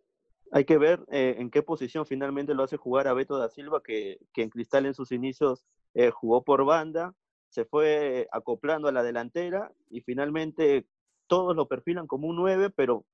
Hay 0.51 0.65
que 0.65 0.79
ver 0.79 0.99
eh, 1.11 1.35
en 1.37 1.51
qué 1.51 1.61
posición 1.61 2.07
finalmente 2.07 2.55
lo 2.55 2.63
hace 2.63 2.75
jugar 2.75 3.07
a 3.07 3.13
Beto 3.13 3.37
da 3.37 3.49
Silva, 3.49 3.83
que, 3.83 4.17
que 4.33 4.41
en 4.41 4.49
Cristal 4.49 4.87
en 4.87 4.95
sus 4.95 5.11
inicios 5.11 5.67
eh, 5.93 6.09
jugó 6.09 6.43
por 6.43 6.65
banda, 6.65 7.13
se 7.49 7.65
fue 7.65 8.27
acoplando 8.31 8.87
a 8.87 8.91
la 8.91 9.03
delantera 9.03 9.71
y 9.89 10.01
finalmente 10.01 10.87
todos 11.27 11.55
lo 11.55 11.67
perfilan 11.67 12.07
como 12.07 12.27
un 12.27 12.35
9, 12.35 12.71
pero 12.71 13.05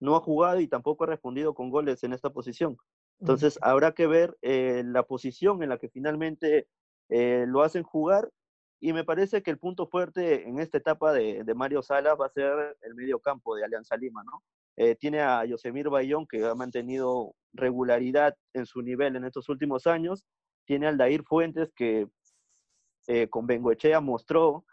no 0.00 0.16
ha 0.16 0.20
jugado 0.20 0.60
y 0.60 0.68
tampoco 0.68 1.04
ha 1.04 1.08
respondido 1.08 1.54
con 1.54 1.70
goles 1.70 2.02
en 2.04 2.12
esta 2.12 2.30
posición. 2.30 2.76
Entonces, 3.20 3.58
habrá 3.62 3.92
que 3.92 4.06
ver 4.06 4.36
eh, 4.42 4.82
la 4.84 5.02
posición 5.02 5.62
en 5.62 5.70
la 5.70 5.78
que 5.78 5.88
finalmente 5.88 6.68
eh, 7.08 7.44
lo 7.48 7.62
hacen 7.62 7.82
jugar. 7.82 8.30
Y 8.78 8.92
me 8.92 9.04
parece 9.04 9.42
que 9.42 9.50
el 9.50 9.58
punto 9.58 9.86
fuerte 9.86 10.46
en 10.46 10.58
esta 10.60 10.76
etapa 10.78 11.12
de, 11.12 11.42
Mario 11.54 11.82
Salas 11.82 12.16
va 12.20 12.26
a 12.26 12.30
ser 12.30 12.76
el 12.82 12.94
medio 12.94 13.18
campo 13.18 13.56
de 13.56 13.64
Alianza 13.64 13.96
Lima, 13.96 14.22
¿no? 14.24 14.42
Eh, 14.76 14.94
tiene 14.96 15.22
a 15.22 15.42
Yosemir 15.46 15.88
Bayón, 15.88 16.26
que 16.26 16.44
ha 16.44 16.54
mantenido 16.54 17.34
regularidad 17.54 18.36
en 18.52 18.66
su 18.66 18.82
nivel 18.82 19.16
en 19.16 19.24
estos 19.24 19.48
últimos 19.48 19.86
años. 19.86 20.26
Tiene 20.66 20.86
al 20.86 20.98
Dair 20.98 21.22
Fuentes, 21.24 21.72
que 21.74 22.08
con 23.30 23.46
Bengoechea 23.46 24.00
mostró 24.00 24.64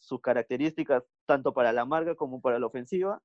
sus 0.00 0.20
características 0.20 1.04
tanto 1.24 1.54
para 1.54 1.72
la 1.72 1.84
marca 1.84 2.16
como 2.16 2.40
para 2.40 2.58
la 2.58 2.66
ofensiva. 2.66 3.22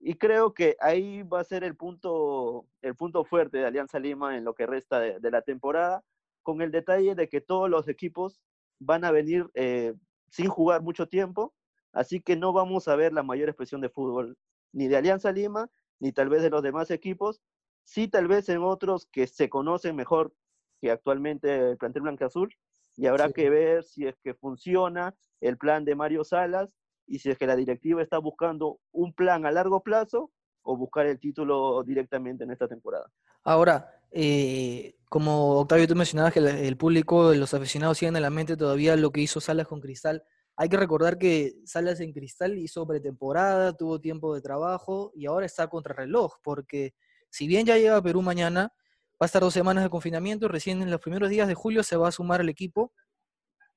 Y 0.00 0.14
creo 0.14 0.52
que 0.52 0.76
ahí 0.80 1.22
va 1.22 1.40
a 1.40 1.44
ser 1.44 1.64
el 1.64 1.76
punto, 1.76 2.66
el 2.82 2.94
punto 2.94 3.24
fuerte 3.24 3.58
de 3.58 3.66
Alianza 3.66 3.98
Lima 3.98 4.36
en 4.36 4.44
lo 4.44 4.54
que 4.54 4.66
resta 4.66 5.00
de, 5.00 5.30
la 5.30 5.42
temporada, 5.42 6.04
con 6.42 6.60
el 6.60 6.70
detalle 6.70 7.14
de 7.14 7.28
que 7.28 7.40
todos 7.40 7.70
los 7.70 7.88
equipos 7.88 8.40
van 8.78 9.04
a 9.04 9.10
venir 9.10 9.48
eh, 9.54 9.94
sin 10.28 10.48
jugar 10.48 10.82
mucho 10.82 11.08
tiempo, 11.08 11.54
así 11.92 12.20
que 12.20 12.36
no 12.36 12.52
vamos 12.52 12.86
a 12.88 12.96
ver 12.96 13.12
la 13.12 13.22
mayor 13.22 13.48
expresión 13.48 13.80
de 13.80 13.88
fútbol 13.88 14.36
ni 14.72 14.88
de 14.88 14.96
Alianza 14.96 15.32
Lima, 15.32 15.70
ni 16.00 16.12
tal 16.12 16.28
vez 16.28 16.42
de 16.42 16.50
los 16.50 16.62
demás 16.62 16.90
equipos, 16.90 17.40
sí 17.84 18.08
tal 18.08 18.28
vez 18.28 18.48
en 18.48 18.62
otros 18.62 19.06
que 19.06 19.26
se 19.26 19.48
conocen 19.48 19.96
mejor 19.96 20.34
que 20.80 20.90
actualmente 20.90 21.70
el 21.70 21.78
plantel 21.78 22.02
Blanca 22.02 22.26
Azul, 22.26 22.54
y 22.96 23.06
habrá 23.06 23.32
que 23.32 23.48
ver 23.48 23.84
si 23.84 24.06
es 24.06 24.16
que 24.18 24.34
funciona 24.34 25.14
el 25.40 25.56
plan 25.56 25.84
de 25.84 25.94
Mario 25.94 26.24
Salas 26.24 26.74
y 27.06 27.18
si 27.18 27.30
es 27.30 27.38
que 27.38 27.46
la 27.46 27.56
directiva 27.56 28.02
está 28.02 28.18
buscando 28.18 28.80
un 28.92 29.12
plan 29.12 29.46
a 29.46 29.50
largo 29.50 29.82
plazo 29.82 30.30
o 30.62 30.76
buscar 30.76 31.06
el 31.06 31.18
título 31.18 31.82
directamente 31.84 32.44
en 32.44 32.50
esta 32.50 32.66
temporada. 32.66 33.10
Ahora, 33.44 34.00
eh, 34.10 34.94
como 35.08 35.60
Octavio 35.60 35.86
tú 35.86 35.94
mencionabas 35.94 36.32
que 36.32 36.40
el 36.40 36.76
público, 36.76 37.34
los 37.34 37.52
aficionados 37.52 37.98
siguen 37.98 38.16
en 38.16 38.22
la 38.22 38.30
mente 38.30 38.56
todavía 38.56 38.96
lo 38.96 39.10
que 39.10 39.20
hizo 39.20 39.40
Salas 39.40 39.68
con 39.68 39.80
Cristal. 39.80 40.22
Hay 40.56 40.68
que 40.68 40.76
recordar 40.76 41.18
que 41.18 41.54
Salas 41.64 42.00
en 42.00 42.12
Cristal 42.12 42.56
hizo 42.58 42.86
pretemporada, 42.86 43.76
tuvo 43.76 44.00
tiempo 44.00 44.34
de 44.34 44.40
trabajo 44.40 45.12
y 45.14 45.26
ahora 45.26 45.46
está 45.46 45.68
contra 45.68 45.94
reloj, 45.94 46.36
porque 46.42 46.94
si 47.28 47.46
bien 47.46 47.66
ya 47.66 47.76
llega 47.76 47.96
a 47.96 48.02
Perú 48.02 48.22
mañana, 48.22 48.72
va 49.14 49.24
a 49.24 49.26
estar 49.26 49.42
dos 49.42 49.52
semanas 49.52 49.84
de 49.84 49.90
confinamiento, 49.90 50.48
recién 50.48 50.80
en 50.80 50.90
los 50.90 51.00
primeros 51.00 51.28
días 51.28 51.48
de 51.48 51.54
julio 51.54 51.82
se 51.82 51.96
va 51.96 52.08
a 52.08 52.12
sumar 52.12 52.40
al 52.40 52.48
equipo 52.48 52.92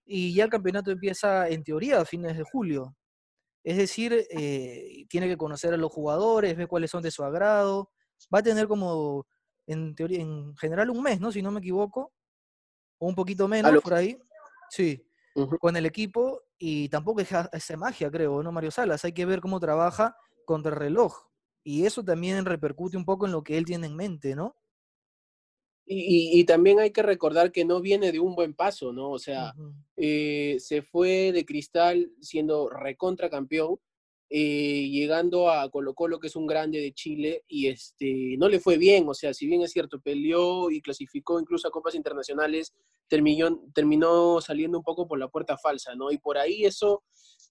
y 0.05 0.33
ya 0.33 0.45
el 0.45 0.49
campeonato 0.49 0.91
empieza 0.91 1.49
en 1.49 1.63
teoría 1.63 1.99
a 1.99 2.05
fines 2.05 2.37
de 2.37 2.43
julio. 2.43 2.95
Es 3.67 3.75
decir, 3.75 4.25
eh, 4.29 5.05
tiene 5.09 5.27
que 5.27 5.35
conocer 5.35 5.73
a 5.73 5.77
los 5.77 5.91
jugadores, 5.91 6.55
ver 6.55 6.69
cuáles 6.69 6.89
son 6.89 7.03
de 7.03 7.11
su 7.11 7.25
agrado. 7.25 7.91
Va 8.33 8.39
a 8.39 8.41
tener 8.41 8.65
como, 8.65 9.27
en 9.65 9.93
teoría, 9.93 10.21
en 10.21 10.55
general 10.55 10.89
un 10.89 11.03
mes, 11.03 11.19
¿no? 11.19 11.33
Si 11.33 11.41
no 11.41 11.51
me 11.51 11.59
equivoco. 11.59 12.13
O 12.97 13.09
un 13.09 13.13
poquito 13.13 13.45
menos 13.49 13.83
por 13.83 13.93
ahí. 13.93 14.17
Sí, 14.69 15.05
con 15.59 15.75
el 15.75 15.85
equipo. 15.85 16.43
Y 16.57 16.87
tampoco 16.87 17.19
es 17.19 17.27
esa 17.51 17.75
magia, 17.75 18.09
creo, 18.09 18.41
¿no, 18.41 18.53
Mario 18.53 18.71
Salas? 18.71 19.03
Hay 19.03 19.11
que 19.11 19.25
ver 19.25 19.41
cómo 19.41 19.59
trabaja 19.59 20.15
contra 20.45 20.71
el 20.71 20.79
reloj. 20.79 21.25
Y 21.61 21.85
eso 21.85 22.05
también 22.05 22.45
repercute 22.45 22.95
un 22.95 23.03
poco 23.03 23.25
en 23.25 23.33
lo 23.33 23.43
que 23.43 23.57
él 23.57 23.65
tiene 23.65 23.87
en 23.87 23.97
mente, 23.97 24.33
¿no? 24.33 24.55
Y, 25.89 26.43
también 26.43 26.79
hay 26.79 26.91
que 26.91 27.01
recordar 27.01 27.53
que 27.53 27.63
no 27.63 27.79
viene 27.79 28.11
de 28.11 28.19
un 28.19 28.35
buen 28.35 28.53
paso, 28.53 28.91
¿no? 28.91 29.11
O 29.11 29.19
sea, 29.19 29.53
eh, 29.95 30.57
se 30.59 30.81
fue 30.81 31.31
de 31.31 31.45
Cristal 31.45 32.11
siendo 32.19 32.69
recontra 32.69 33.29
campeón, 33.29 33.79
eh, 34.29 34.89
llegando 34.89 35.49
a 35.49 35.69
Colo 35.69 35.93
Colo, 35.93 36.19
que 36.19 36.27
es 36.27 36.35
un 36.35 36.45
grande 36.45 36.81
de 36.81 36.91
Chile, 36.91 37.45
y 37.47 37.67
este, 37.67 38.35
no 38.37 38.49
le 38.49 38.59
fue 38.59 38.77
bien, 38.77 39.07
o 39.07 39.13
sea, 39.13 39.33
si 39.33 39.47
bien 39.47 39.61
es 39.61 39.71
cierto, 39.71 40.01
peleó 40.01 40.69
y 40.69 40.81
clasificó 40.81 41.39
incluso 41.39 41.69
a 41.69 41.71
copas 41.71 41.95
internacionales, 41.95 42.73
terminó, 43.07 43.57
terminó 43.73 44.41
saliendo 44.41 44.79
un 44.79 44.83
poco 44.83 45.07
por 45.07 45.17
la 45.17 45.29
puerta 45.29 45.57
falsa, 45.57 45.95
¿no? 45.95 46.11
Y 46.11 46.17
por 46.17 46.37
ahí 46.37 46.65
eso 46.65 47.03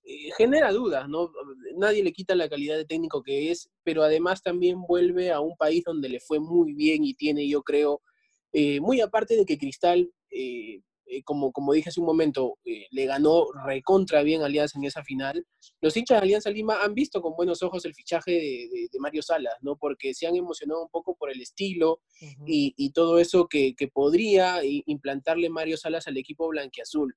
eh, 0.05 0.31
genera 0.37 0.71
dudas, 0.73 1.09
¿no? 1.09 1.33
Nadie 1.77 2.05
le 2.05 2.13
quita 2.13 2.35
la 2.35 2.51
calidad 2.51 2.77
de 2.77 2.85
técnico 2.85 3.23
que 3.23 3.51
es, 3.51 3.71
pero 3.83 4.03
además 4.03 4.43
también 4.43 4.83
vuelve 4.87 5.33
a 5.33 5.41
un 5.41 5.57
país 5.57 5.83
donde 5.85 6.11
le 6.11 6.21
fue 6.21 6.39
muy 6.39 6.75
bien 6.75 7.03
y 7.05 7.15
tiene, 7.15 7.49
yo 7.49 7.63
creo, 7.63 8.03
eh, 8.59 8.81
muy 8.81 9.03
aparte 9.03 9.37
de 9.37 9.45
que 9.45 9.59
Cristal, 9.59 10.11
eh, 10.31 10.81
eh, 11.05 11.23
como, 11.25 11.53
como 11.53 11.75
dije 11.75 11.91
hace 11.91 12.01
un 12.01 12.07
momento, 12.07 12.57
le 12.65 13.05
ganó 13.05 13.53
recontra 13.67 14.23
bien 14.23 14.43
Alianza 14.43 14.79
en 14.79 14.87
esa 14.87 15.05
final, 15.05 15.47
los 15.83 15.95
hinchas 15.95 16.17
de 16.17 16.23
Alianza 16.23 16.49
Lima 16.49 16.79
han 16.83 16.95
visto 16.95 17.21
con 17.21 17.37
buenos 17.37 17.63
ojos 17.63 17.85
el 17.85 17.95
fichaje 17.95 18.31
de, 18.33 18.99
Mario 18.99 19.21
Salas, 19.21 19.57
¿no? 19.61 19.77
Porque 19.77 20.15
se 20.15 20.27
han 20.27 20.37
emocionado 20.37 20.85
un 20.85 20.89
poco 20.89 21.15
por 21.17 21.31
el 21.31 21.43
estilo 21.43 22.01
y, 22.47 22.91
todo 22.95 23.19
eso 23.19 23.47
que, 23.47 23.75
que 23.77 23.89
podría 23.89 24.63
implantarle 24.65 25.51
Mario 25.51 25.77
Salas 25.77 26.07
al 26.09 26.17
equipo 26.17 26.49
blanquiazul 26.49 27.15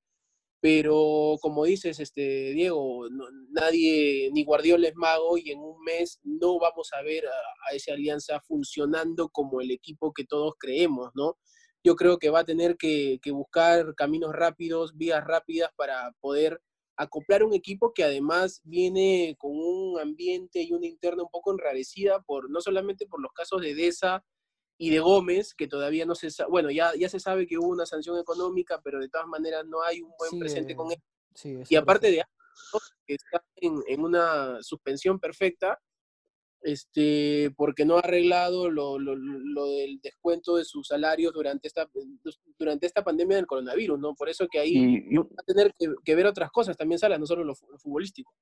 pero 0.61 1.37
como 1.41 1.63
dices, 1.63 1.99
este, 1.99 2.51
Diego, 2.51 3.07
nadie, 3.49 4.29
ni 4.33 4.43
Guardiola 4.43 4.89
es 4.89 4.95
mago 4.95 5.37
y 5.37 5.51
en 5.51 5.59
un 5.59 5.81
mes 5.83 6.19
no 6.23 6.59
vamos 6.59 6.89
a 6.93 7.01
ver 7.01 7.25
a, 7.27 7.75
esa 7.75 7.93
alianza 7.93 8.41
funcionando 8.41 9.29
como 9.29 9.61
el 9.61 9.71
equipo 9.71 10.13
que 10.13 10.25
todos 10.25 10.55
creemos, 10.59 11.11
¿no? 11.15 11.37
Yo 11.83 11.95
creo 11.95 12.17
que 12.17 12.29
va 12.29 12.41
a 12.41 12.45
tener 12.45 12.75
que, 12.75 13.19
buscar 13.31 13.95
caminos 13.95 14.33
rápidos, 14.33 14.97
vías 14.97 15.23
rápidas 15.23 15.71
para 15.77 16.13
poder 16.19 16.61
acoplar 16.97 17.43
un 17.43 17.53
equipo 17.53 17.93
que 17.93 18.03
además 18.03 18.59
viene 18.65 19.35
con 19.39 19.51
un 19.53 19.99
ambiente 19.99 20.61
y 20.61 20.73
una 20.73 20.87
interna 20.87 21.23
un 21.23 21.29
poco 21.29 21.53
enrarecida 21.53 22.21
por 22.21 22.49
no 22.49 22.59
solamente 22.59 23.07
por 23.07 23.21
los 23.21 23.31
casos 23.31 23.61
de 23.61 23.75
Deza 23.75 24.25
y 24.81 24.89
de 24.91 24.99
Gómez, 25.01 25.53
que 25.53 25.67
todavía 25.67 26.05
no 26.05 26.15
se 26.15 26.31
sabe, 26.31 26.49
bueno, 26.49 26.71
ya, 26.71 26.93
ya 26.97 27.09
se 27.09 27.19
sabe 27.19 27.45
que 27.45 27.57
hubo 27.57 27.67
una 27.67 27.85
sanción 27.85 28.17
económica, 28.17 28.79
pero 28.81 28.97
de 28.99 29.09
todas 29.09 29.27
maneras 29.27 29.65
no 29.65 29.83
hay 29.83 30.01
un 30.01 30.13
buen 30.17 30.39
presente 30.39 30.73
con 30.73 30.89
él. 30.89 31.65
y 31.69 31.75
aparte 31.75 32.09
de 32.09 32.23
que 33.05 33.15
está 33.15 33.43
en, 33.57 34.01
una 34.01 34.63
suspensión 34.63 35.19
perfecta, 35.19 35.77
este, 36.61 37.53
porque 37.57 37.83
no 37.83 37.97
ha 37.97 37.99
arreglado 37.99 38.69
lo, 38.69 38.97
del 38.97 39.99
descuento 40.01 40.55
de 40.55 40.63
sus 40.63 40.87
salarios 40.87 41.33
durante 41.33 41.67
esta, 41.67 41.89
durante 42.57 42.85
esta 42.85 43.03
pandemia 43.03 43.35
del 43.35 43.47
coronavirus, 43.47 43.99
¿no? 43.99 44.15
Por 44.15 44.29
eso 44.29 44.47
que 44.49 44.59
ahí 44.59 45.01
va 45.13 45.25
a 45.37 45.43
tener 45.43 45.73
que, 46.05 46.15
ver 46.15 46.25
otras 46.25 46.51
cosas 46.51 46.77
también, 46.77 46.99
Salas, 46.99 47.19
no 47.19 47.25
solo 47.25 47.43
lo, 47.43 47.53
lo 47.69 47.77
futbolístico. 47.79 48.33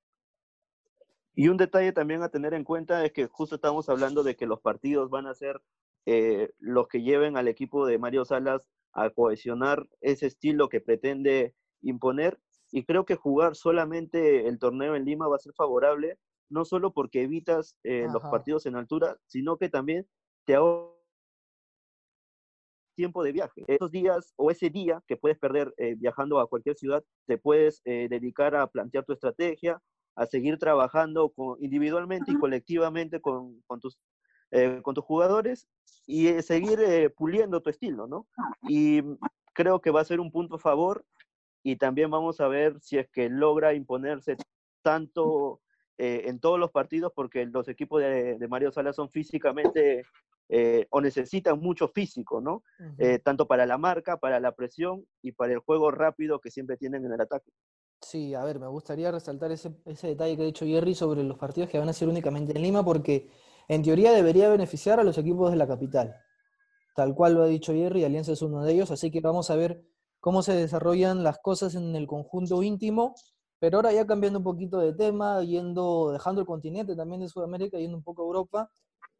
Y 1.33 1.47
un 1.47 1.57
detalle 1.57 1.93
también 1.93 2.21
a 2.21 2.29
tener 2.29 2.53
en 2.53 2.63
cuenta 2.63 3.03
es 3.03 3.11
que 3.11 3.25
justo 3.25 3.55
estamos 3.55 3.89
hablando 3.89 4.21
de 4.21 4.35
que 4.35 4.45
los 4.45 4.59
partidos 4.59 5.09
van 5.09 5.25
a 5.25 5.33
ser 5.33 5.59
eh, 6.09 6.51
los 6.59 6.87
que 6.87 7.01
lleven 7.01 7.35
al 7.35 7.49
equipo 7.49 7.85
de 7.85 7.97
Mario 7.97 8.23
Salas 8.23 8.65
a 8.93 9.09
cohesionar 9.09 9.85
ese 9.99 10.27
estilo 10.27 10.69
que 10.69 10.79
pretende 10.79 11.53
imponer. 11.81 12.39
Y 12.71 12.85
creo 12.85 13.03
que 13.03 13.17
jugar 13.17 13.57
solamente 13.57 14.47
el 14.47 14.57
torneo 14.57 14.95
en 14.95 15.03
Lima 15.03 15.27
va 15.27 15.35
a 15.35 15.39
ser 15.39 15.51
favorable, 15.53 16.17
no 16.49 16.63
solo 16.63 16.93
porque 16.93 17.23
evitas 17.23 17.77
eh, 17.83 18.07
los 18.09 18.23
partidos 18.23 18.65
en 18.65 18.77
altura, 18.77 19.17
sino 19.25 19.57
que 19.57 19.67
también 19.67 20.07
te 20.45 20.55
ahorra 20.55 20.93
tiempo 22.95 23.21
de 23.21 23.33
viaje. 23.33 23.65
Esos 23.67 23.91
días 23.91 24.33
o 24.37 24.49
ese 24.49 24.69
día 24.69 25.03
que 25.07 25.17
puedes 25.17 25.37
perder 25.37 25.73
eh, 25.75 25.95
viajando 25.97 26.39
a 26.39 26.47
cualquier 26.47 26.77
ciudad, 26.77 27.03
te 27.25 27.37
puedes 27.37 27.83
dedicar 27.83 28.55
a 28.55 28.65
plantear 28.67 29.03
tu 29.03 29.11
estrategia, 29.11 29.81
a 30.15 30.25
seguir 30.25 30.57
trabajando 30.57 31.31
con, 31.31 31.61
individualmente 31.61 32.31
y 32.31 32.39
colectivamente 32.39 33.19
con, 33.19 33.61
con 33.67 33.81
tus 33.81 33.99
eh, 34.51 34.79
con 34.81 34.95
tus 34.95 35.03
jugadores 35.03 35.67
y 36.05 36.27
eh, 36.27 36.41
seguir 36.41 36.79
eh, 36.79 37.09
puliendo 37.09 37.61
tu 37.61 37.69
estilo, 37.69 38.07
¿no? 38.07 38.27
Y 38.61 39.01
creo 39.53 39.81
que 39.81 39.91
va 39.91 39.99
a 39.99 40.05
ser 40.05 40.21
un 40.21 40.31
punto 40.31 40.55
a 40.55 40.59
favor 40.59 41.03
y 41.63 41.75
también 41.75 42.09
vamos 42.09 42.39
a 42.39 42.47
ver 42.47 42.79
si 42.79 42.97
es 42.97 43.09
que 43.09 43.27
logra 43.29 43.73
imponerse 43.73 44.37
tanto 44.81 45.59
en 45.99 46.39
todos 46.39 46.59
los 46.59 46.69
partidos 46.69 47.11
porque 47.13 47.47
los 47.47 47.67
equipos 47.67 47.99
de, 48.01 48.37
Mario 48.47 48.71
Sala 48.71 48.93
son 48.93 49.09
físicamente 49.09 50.05
o 50.91 51.01
necesitan 51.01 51.59
mucho 51.59 51.87
físico, 51.87 52.39
¿no? 52.39 52.61
tanto 53.23 53.47
para 53.47 53.65
la 53.65 53.79
marca, 53.79 54.17
para 54.17 54.39
la 54.39 54.51
presión 54.51 55.07
y 55.23 55.31
para 55.31 55.53
el 55.53 55.59
juego 55.59 55.89
rápido 55.89 56.39
que 56.39 56.51
siempre 56.51 56.77
tienen 56.77 57.03
en 57.03 57.13
el 57.13 57.21
ataque. 57.21 57.51
Sí, 57.99 58.35
a 58.35 58.43
ver, 58.43 58.59
me 58.59 58.67
gustaría 58.67 59.11
resaltar 59.11 59.51
ese, 59.51 59.75
ese 59.85 60.09
detalle 60.09 60.37
que 60.37 60.43
ha 60.43 60.45
dicho 60.45 60.67
Jerry 60.67 60.93
sobre 60.93 61.23
los 61.23 61.37
partidos 61.39 61.67
que 61.67 61.79
van 61.79 61.89
a 61.89 61.93
ser 61.93 62.07
únicamente 62.07 62.55
en 62.55 62.61
Lima 62.61 62.85
porque 62.85 63.27
en 63.67 63.83
teoría 63.83 64.11
debería 64.11 64.49
beneficiar 64.49 64.99
a 64.99 65.03
los 65.03 65.17
equipos 65.17 65.51
de 65.51 65.57
la 65.57 65.67
capital. 65.67 66.15
Tal 66.95 67.13
cual 67.13 67.35
lo 67.35 67.43
ha 67.43 67.47
dicho 67.47 67.73
Jerry, 67.73 68.03
Alianza 68.03 68.31
es 68.31 68.41
uno 68.41 68.63
de 68.63 68.73
ellos, 68.73 68.91
así 68.91 69.11
que 69.11 69.21
vamos 69.21 69.49
a 69.51 69.55
ver 69.55 69.83
cómo 70.19 70.41
se 70.41 70.53
desarrollan 70.53 71.23
las 71.23 71.39
cosas 71.39 71.75
en 71.75 71.95
el 71.95 72.07
conjunto 72.07 72.63
íntimo. 72.63 73.13
Pero 73.59 73.77
ahora 73.77 73.91
ya 73.91 74.05
cambiando 74.05 74.39
un 74.39 74.43
poquito 74.43 74.79
de 74.79 74.93
tema, 74.93 75.41
yendo, 75.43 76.11
dejando 76.11 76.41
el 76.41 76.47
continente 76.47 76.95
también 76.95 77.21
de 77.21 77.27
Sudamérica, 77.27 77.77
yendo 77.79 77.97
un 77.97 78.03
poco 78.03 78.21
a 78.21 78.25
Europa, 78.25 78.71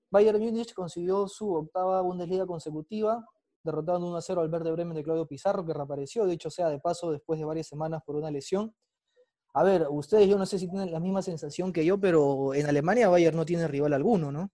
Bayern 0.10 0.40
Múnich 0.40 0.74
consiguió 0.74 1.28
su 1.28 1.54
octava 1.54 2.02
Bundesliga 2.02 2.46
consecutiva, 2.46 3.26
derrotando 3.64 4.08
1-0 4.08 4.40
al 4.40 4.50
Verde 4.50 4.72
Bremen 4.72 4.96
de 4.96 5.04
Claudio 5.04 5.28
Pizarro, 5.28 5.66
que 5.66 5.74
reapareció, 5.74 6.26
de 6.26 6.34
hecho 6.34 6.50
sea 6.50 6.70
de 6.70 6.80
paso 6.80 7.12
después 7.12 7.40
de 7.40 7.46
varias 7.46 7.68
semanas 7.68 8.02
por 8.06 8.16
una 8.16 8.32
lesión. 8.32 8.74
A 9.54 9.64
ver, 9.64 9.88
ustedes 9.90 10.28
yo 10.28 10.38
no 10.38 10.46
sé 10.46 10.60
si 10.60 10.70
tienen 10.70 10.92
la 10.92 11.00
misma 11.00 11.22
sensación 11.22 11.74
que 11.74 11.86
yo, 11.86 12.00
pero 12.00 12.54
en 12.54 12.68
Alemania 12.68 13.10
Bayern 13.10 13.36
no 13.36 13.46
tiene 13.46 13.68
rival 13.68 13.94
alguno, 13.94 14.32
¿no? 14.32 14.52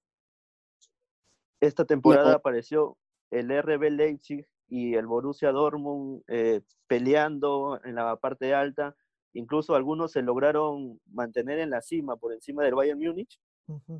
Esta 1.59 1.85
temporada 1.85 2.35
apareció 2.35 2.97
el 3.31 3.50
RB 3.50 3.89
Leipzig 3.89 4.45
y 4.67 4.95
el 4.95 5.07
Borussia 5.07 5.51
Dortmund 5.51 6.23
eh, 6.27 6.62
peleando 6.88 7.79
en 7.83 7.95
la 7.95 8.15
parte 8.17 8.53
alta. 8.53 8.95
Incluso 9.33 9.75
algunos 9.75 10.12
se 10.12 10.21
lograron 10.21 11.00
mantener 11.05 11.59
en 11.59 11.69
la 11.69 11.81
cima, 11.81 12.17
por 12.17 12.33
encima 12.33 12.63
del 12.63 12.75
Bayern 12.75 13.00
Múnich, 13.00 13.39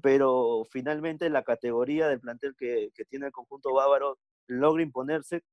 pero 0.02 0.66
finalmente 0.70 1.30
la 1.30 1.44
categoría 1.44 2.08
del 2.08 2.20
plantel 2.20 2.56
que, 2.58 2.92
que, 2.94 3.06
tiene 3.06 3.28
el 3.28 3.32
conjunto 3.32 3.74
bávaro 3.74 4.20
logra 4.48 4.84
imponerse 4.84 5.44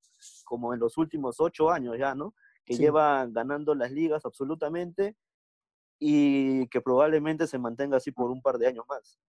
como 0.44 0.74
en 0.74 0.80
los 0.80 0.98
últimos 0.98 1.40
ocho 1.40 1.70
años 1.70 1.96
ya, 1.98 2.14
¿no? 2.14 2.34
Que 2.64 2.76
llevan 2.76 3.32
ganando 3.32 3.74
las 3.74 3.90
ligas 3.90 4.24
absolutamente 4.24 5.16
y 6.00 6.66
que 6.68 6.80
probablemente 6.80 7.46
se 7.46 7.58
mantenga 7.58 7.98
así 7.98 8.10
por 8.10 8.30
un 8.30 8.40
par 8.40 8.58
de 8.58 8.66
años 8.66 8.84
más. 8.88 9.20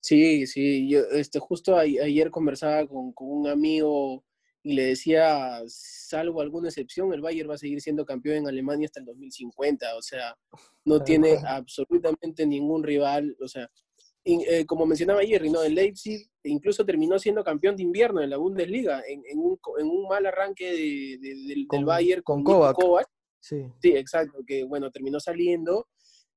Sí, 0.00 0.46
sí, 0.46 0.88
yo 0.88 1.00
este, 1.12 1.38
justo 1.38 1.76
ayer 1.76 2.30
conversaba 2.30 2.86
con, 2.86 3.12
un 3.16 3.48
amigo 3.48 4.24
y 4.62 4.74
le 4.74 4.84
decía, 4.84 5.62
salvo 5.66 6.42
alguna 6.42 6.68
excepción, 6.68 7.12
el 7.12 7.22
Bayern 7.22 7.48
va 7.48 7.54
a 7.54 7.58
seguir 7.58 7.80
siendo 7.80 8.04
campeón 8.04 8.36
en 8.36 8.48
Alemania 8.48 8.86
hasta 8.86 9.00
el 9.00 9.06
2050, 9.06 9.96
o 9.96 10.02
sea, 10.02 10.36
no 10.84 11.02
tiene 11.02 11.38
absolutamente 11.46 12.46
ningún 12.46 12.82
rival, 12.82 13.36
o 13.42 13.48
sea, 13.48 13.70
eh, 14.24 14.66
como 14.66 14.84
mencionaba 14.84 15.20
ayer, 15.20 15.50
¿no? 15.50 15.62
el 15.62 15.74
Leipzig 15.74 16.30
incluso 16.44 16.84
terminó 16.84 17.18
siendo 17.18 17.42
campeón 17.42 17.76
de 17.76 17.84
invierno 17.84 18.20
en 18.20 18.28
la 18.28 18.36
Bundesliga, 18.36 19.02
en, 19.06 19.22
un, 19.38 19.58
en 19.78 19.86
un, 19.86 20.08
mal 20.08 20.26
arranque 20.26 21.18
del, 21.20 21.66
del, 21.70 21.84
Bayern 21.86 22.22
con, 22.22 22.44
con 22.44 22.74
Kovac. 22.74 23.08
Sí. 23.40 23.64
sí, 23.80 23.96
exacto, 23.96 24.44
que 24.46 24.64
bueno, 24.64 24.90
terminó 24.90 25.18
saliendo. 25.18 25.88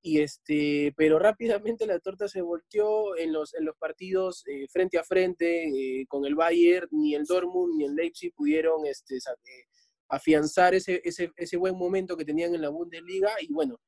y 0.02 0.20
este, 0.20 0.94
pero 0.98 1.18
rápidamente 1.18 1.86
la 1.86 2.00
torta 2.00 2.28
se 2.28 2.42
volteó 2.42 3.16
en 3.18 3.32
los, 3.32 3.54
en 3.54 3.66
los 3.66 3.78
partidos 3.78 4.44
eh, 4.48 4.68
frente 4.70 4.98
a 4.98 5.04
frente 5.04 5.68
eh, 5.68 6.06
con 6.08 6.26
el 6.26 6.36
Bayern, 6.36 6.88
ni 6.92 7.16
el 7.16 7.24
Dortmund 7.26 7.78
ni 7.78 7.86
el 7.86 7.96
Leipzig 7.96 8.34
pudieron 8.36 8.86
este, 8.86 9.16
eh, 9.16 9.66
afianzar 10.10 10.74
ese, 10.76 11.02
ese, 11.06 11.32
ese, 11.38 11.58
buen 11.58 11.78
momento 11.78 12.18
que 12.18 12.26
tenían 12.26 12.54
en 12.54 12.62
la 12.62 12.70
Bundesliga 12.70 13.32
y 13.42 13.52
bueno, 13.54 13.80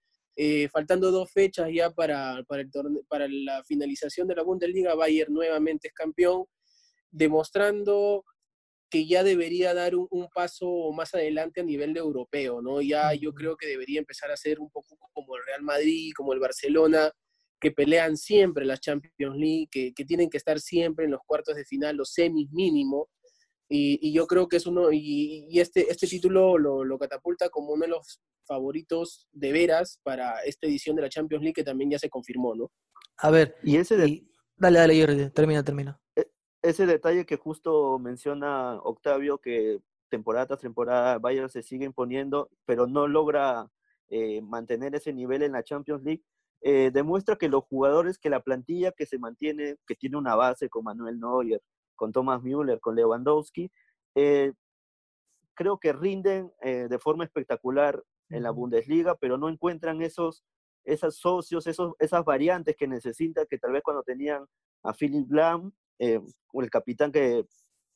faltando 0.71 1.11
dos 1.11 1.31
fechas 1.31 1.69
ya 1.73 1.91
para, 1.91 2.43
para, 2.47 2.61
el 2.61 2.69
para 3.09 3.27
la 3.27 3.63
finalización 3.63 4.27
de 4.27 4.35
la 4.35 4.43
Bundesliga, 4.43 4.95
Bayern 4.95 5.33
nuevamente 5.33 5.89
es 5.89 5.93
campeón, 5.93 6.45
demostrando 7.11 8.23
que 8.95 9.05
ya 9.05 9.25
debería 9.25 9.73
dar 9.73 9.93
un, 9.93 10.29
paso 10.33 10.89
más 10.93 11.13
adelante 11.13 11.59
a 11.59 11.65
nivel 11.65 11.93
de 11.93 11.99
europeo, 11.99 12.61
¿no? 12.61 12.81
Ya 12.81 13.13
yo 13.13 13.33
creo 13.33 13.57
que 13.57 13.67
debería 13.67 13.99
empezar 13.99 14.31
a 14.31 14.37
ser 14.37 14.57
un 14.57 14.69
poco 14.69 14.97
como 15.11 15.35
el 15.35 15.43
Real 15.45 15.63
Madrid, 15.63 16.13
como 16.15 16.31
el 16.31 16.39
Barcelona, 16.39 17.11
que 17.59 17.71
pelean 17.71 18.15
siempre 18.15 18.63
las 18.63 18.79
Champions 18.79 19.35
League, 19.35 19.67
que, 19.69 20.05
tienen 20.05 20.29
que 20.29 20.37
estar 20.37 20.61
siempre 20.61 21.03
en 21.03 21.11
los 21.11 21.19
cuartos 21.27 21.57
de 21.57 21.65
final, 21.65 21.97
los 21.97 22.13
semis 22.13 22.49
mínimo, 22.53 23.09
y, 23.67 24.13
yo 24.13 24.27
creo 24.27 24.47
que 24.47 24.55
es 24.55 24.65
uno, 24.65 24.93
y, 24.93 25.59
este, 25.59 25.91
este 25.91 26.07
título 26.07 26.57
lo, 26.57 26.97
catapulta 26.97 27.49
como 27.49 27.73
uno 27.73 27.83
de 27.83 27.89
los 27.89 28.21
favoritos 28.47 29.27
de 29.33 29.51
veras 29.51 29.99
para 30.03 30.39
esta 30.45 30.67
edición 30.67 30.95
de 30.95 31.01
la 31.01 31.09
Champions 31.09 31.43
League 31.43 31.55
que 31.55 31.65
también 31.65 31.91
ya 31.91 31.99
se 31.99 32.09
confirmó, 32.09 32.55
¿no? 32.55 32.71
A 33.17 33.29
ver, 33.29 33.57
y 33.61 33.75
ese 33.75 33.97
de... 33.97 34.25
Dale, 34.55 34.79
dale, 34.79 35.29
termina, 35.31 35.65
termina. 35.65 35.99
Ese 36.65 36.87
detalle 36.87 37.27
que 37.27 37.37
justo 37.37 37.99
menciona 37.99 38.79
Octavio, 38.81 39.37
que 39.37 39.81
temporada 40.09 40.47
tras 40.47 40.61
temporada 40.61 41.19
Bayern 41.19 41.47
se 41.47 41.61
sigue 41.61 41.85
imponiendo, 41.85 42.49
pero 42.65 42.87
no 42.87 43.07
logra 43.07 43.69
eh, 44.09 44.41
mantener 44.41 44.95
ese 44.95 45.13
nivel 45.13 45.43
en 45.43 45.51
la 45.51 45.61
Champions 45.61 46.01
League, 46.01 46.23
eh, 46.61 46.89
demuestra 46.91 47.35
que 47.35 47.49
los 47.49 47.65
jugadores, 47.65 48.17
que 48.17 48.31
la 48.31 48.39
plantilla 48.39 48.91
que 48.93 49.05
se 49.05 49.19
mantiene, 49.19 49.75
que 49.85 49.93
tiene 49.93 50.17
una 50.17 50.33
base 50.33 50.67
con 50.67 50.85
Manuel 50.85 51.19
Neuer, 51.19 51.61
con 51.95 52.11
Thomas 52.11 52.41
Müller, 52.41 52.79
con 52.79 52.95
Lewandowski, 52.95 53.71
eh, 54.15 54.53
creo 55.53 55.79
que 55.79 55.93
rinden 55.93 56.51
de 56.63 56.97
forma 56.97 57.25
espectacular 57.25 58.03
en 58.29 58.41
la 58.41 58.49
Bundesliga, 58.49 59.13
pero 59.13 59.37
no 59.37 59.49
encuentran 59.49 60.01
esos, 60.01 60.43
esos 60.83 61.15
socios, 61.15 61.67
esos, 61.67 61.93
esas 61.99 62.25
variantes 62.25 62.75
que 62.75 62.87
necesitan, 62.87 63.45
que 63.47 63.59
tal 63.59 63.71
vez 63.71 63.83
cuando 63.83 64.01
tenían 64.01 64.47
a 64.81 64.93
Philip 64.93 65.31
Lahm 65.31 65.71
eh, 65.99 66.19
el 66.53 66.69
capitán 66.69 67.11
que, 67.11 67.45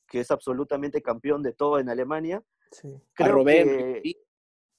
que, 0.08 0.20
es 0.20 0.30
absolutamente 0.30 1.02
campeón 1.02 1.42
de 1.42 1.52
todo 1.52 1.78
en 1.78 1.88
Alemania. 1.88 2.42
Creo 3.14 3.44
que, 3.44 4.16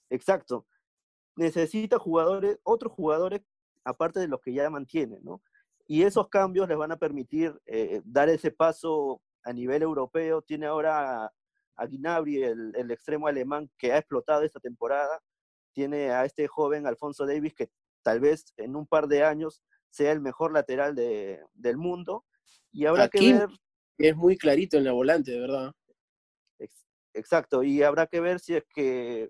exacto. 0.09 0.65
Necesita 1.35 1.97
jugadores, 1.97 2.59
otros 2.63 2.93
jugadores, 2.93 3.41
aparte 3.83 4.19
de 4.19 4.27
los 4.27 4.41
que 4.41 4.53
ya 4.53 4.69
mantiene, 4.69 5.19
¿no? 5.21 5.41
Y 5.87 6.03
esos 6.03 6.29
cambios 6.29 6.67
les 6.69 6.77
van 6.77 6.91
a 6.91 6.97
permitir 6.97 7.59
eh, 7.65 8.01
dar 8.05 8.29
ese 8.29 8.51
paso 8.51 9.21
a 9.43 9.51
nivel 9.51 9.81
europeo. 9.81 10.41
Tiene 10.41 10.65
ahora 10.67 11.25
a, 11.25 11.33
a 11.75 11.85
Gnabry, 11.87 12.43
el, 12.43 12.73
el, 12.75 12.91
extremo 12.91 13.27
alemán, 13.27 13.69
que 13.77 13.91
ha 13.91 13.97
explotado 13.97 14.43
esta 14.43 14.59
temporada. 14.59 15.21
Tiene 15.73 16.11
a 16.11 16.25
este 16.25 16.47
joven 16.47 16.87
Alfonso 16.87 17.25
Davis, 17.25 17.53
que 17.53 17.69
tal 18.03 18.19
vez 18.19 18.53
en 18.57 18.75
un 18.75 18.85
par 18.87 19.07
de 19.07 19.23
años 19.23 19.61
sea 19.89 20.11
el 20.11 20.21
mejor 20.21 20.53
lateral 20.53 20.95
de, 20.95 21.41
del 21.53 21.77
mundo. 21.77 22.25
Y 22.71 22.85
habrá 22.85 23.07
que 23.09 23.33
ver. 23.33 23.49
Es 23.97 24.15
muy 24.15 24.37
clarito 24.37 24.77
en 24.77 24.85
la 24.85 24.93
volante, 24.93 25.31
de 25.31 25.39
verdad. 25.39 25.71
Exacto, 27.13 27.61
y 27.63 27.83
habrá 27.83 28.07
que 28.07 28.21
ver 28.21 28.39
si 28.39 28.55
es 28.55 28.63
que 28.73 29.29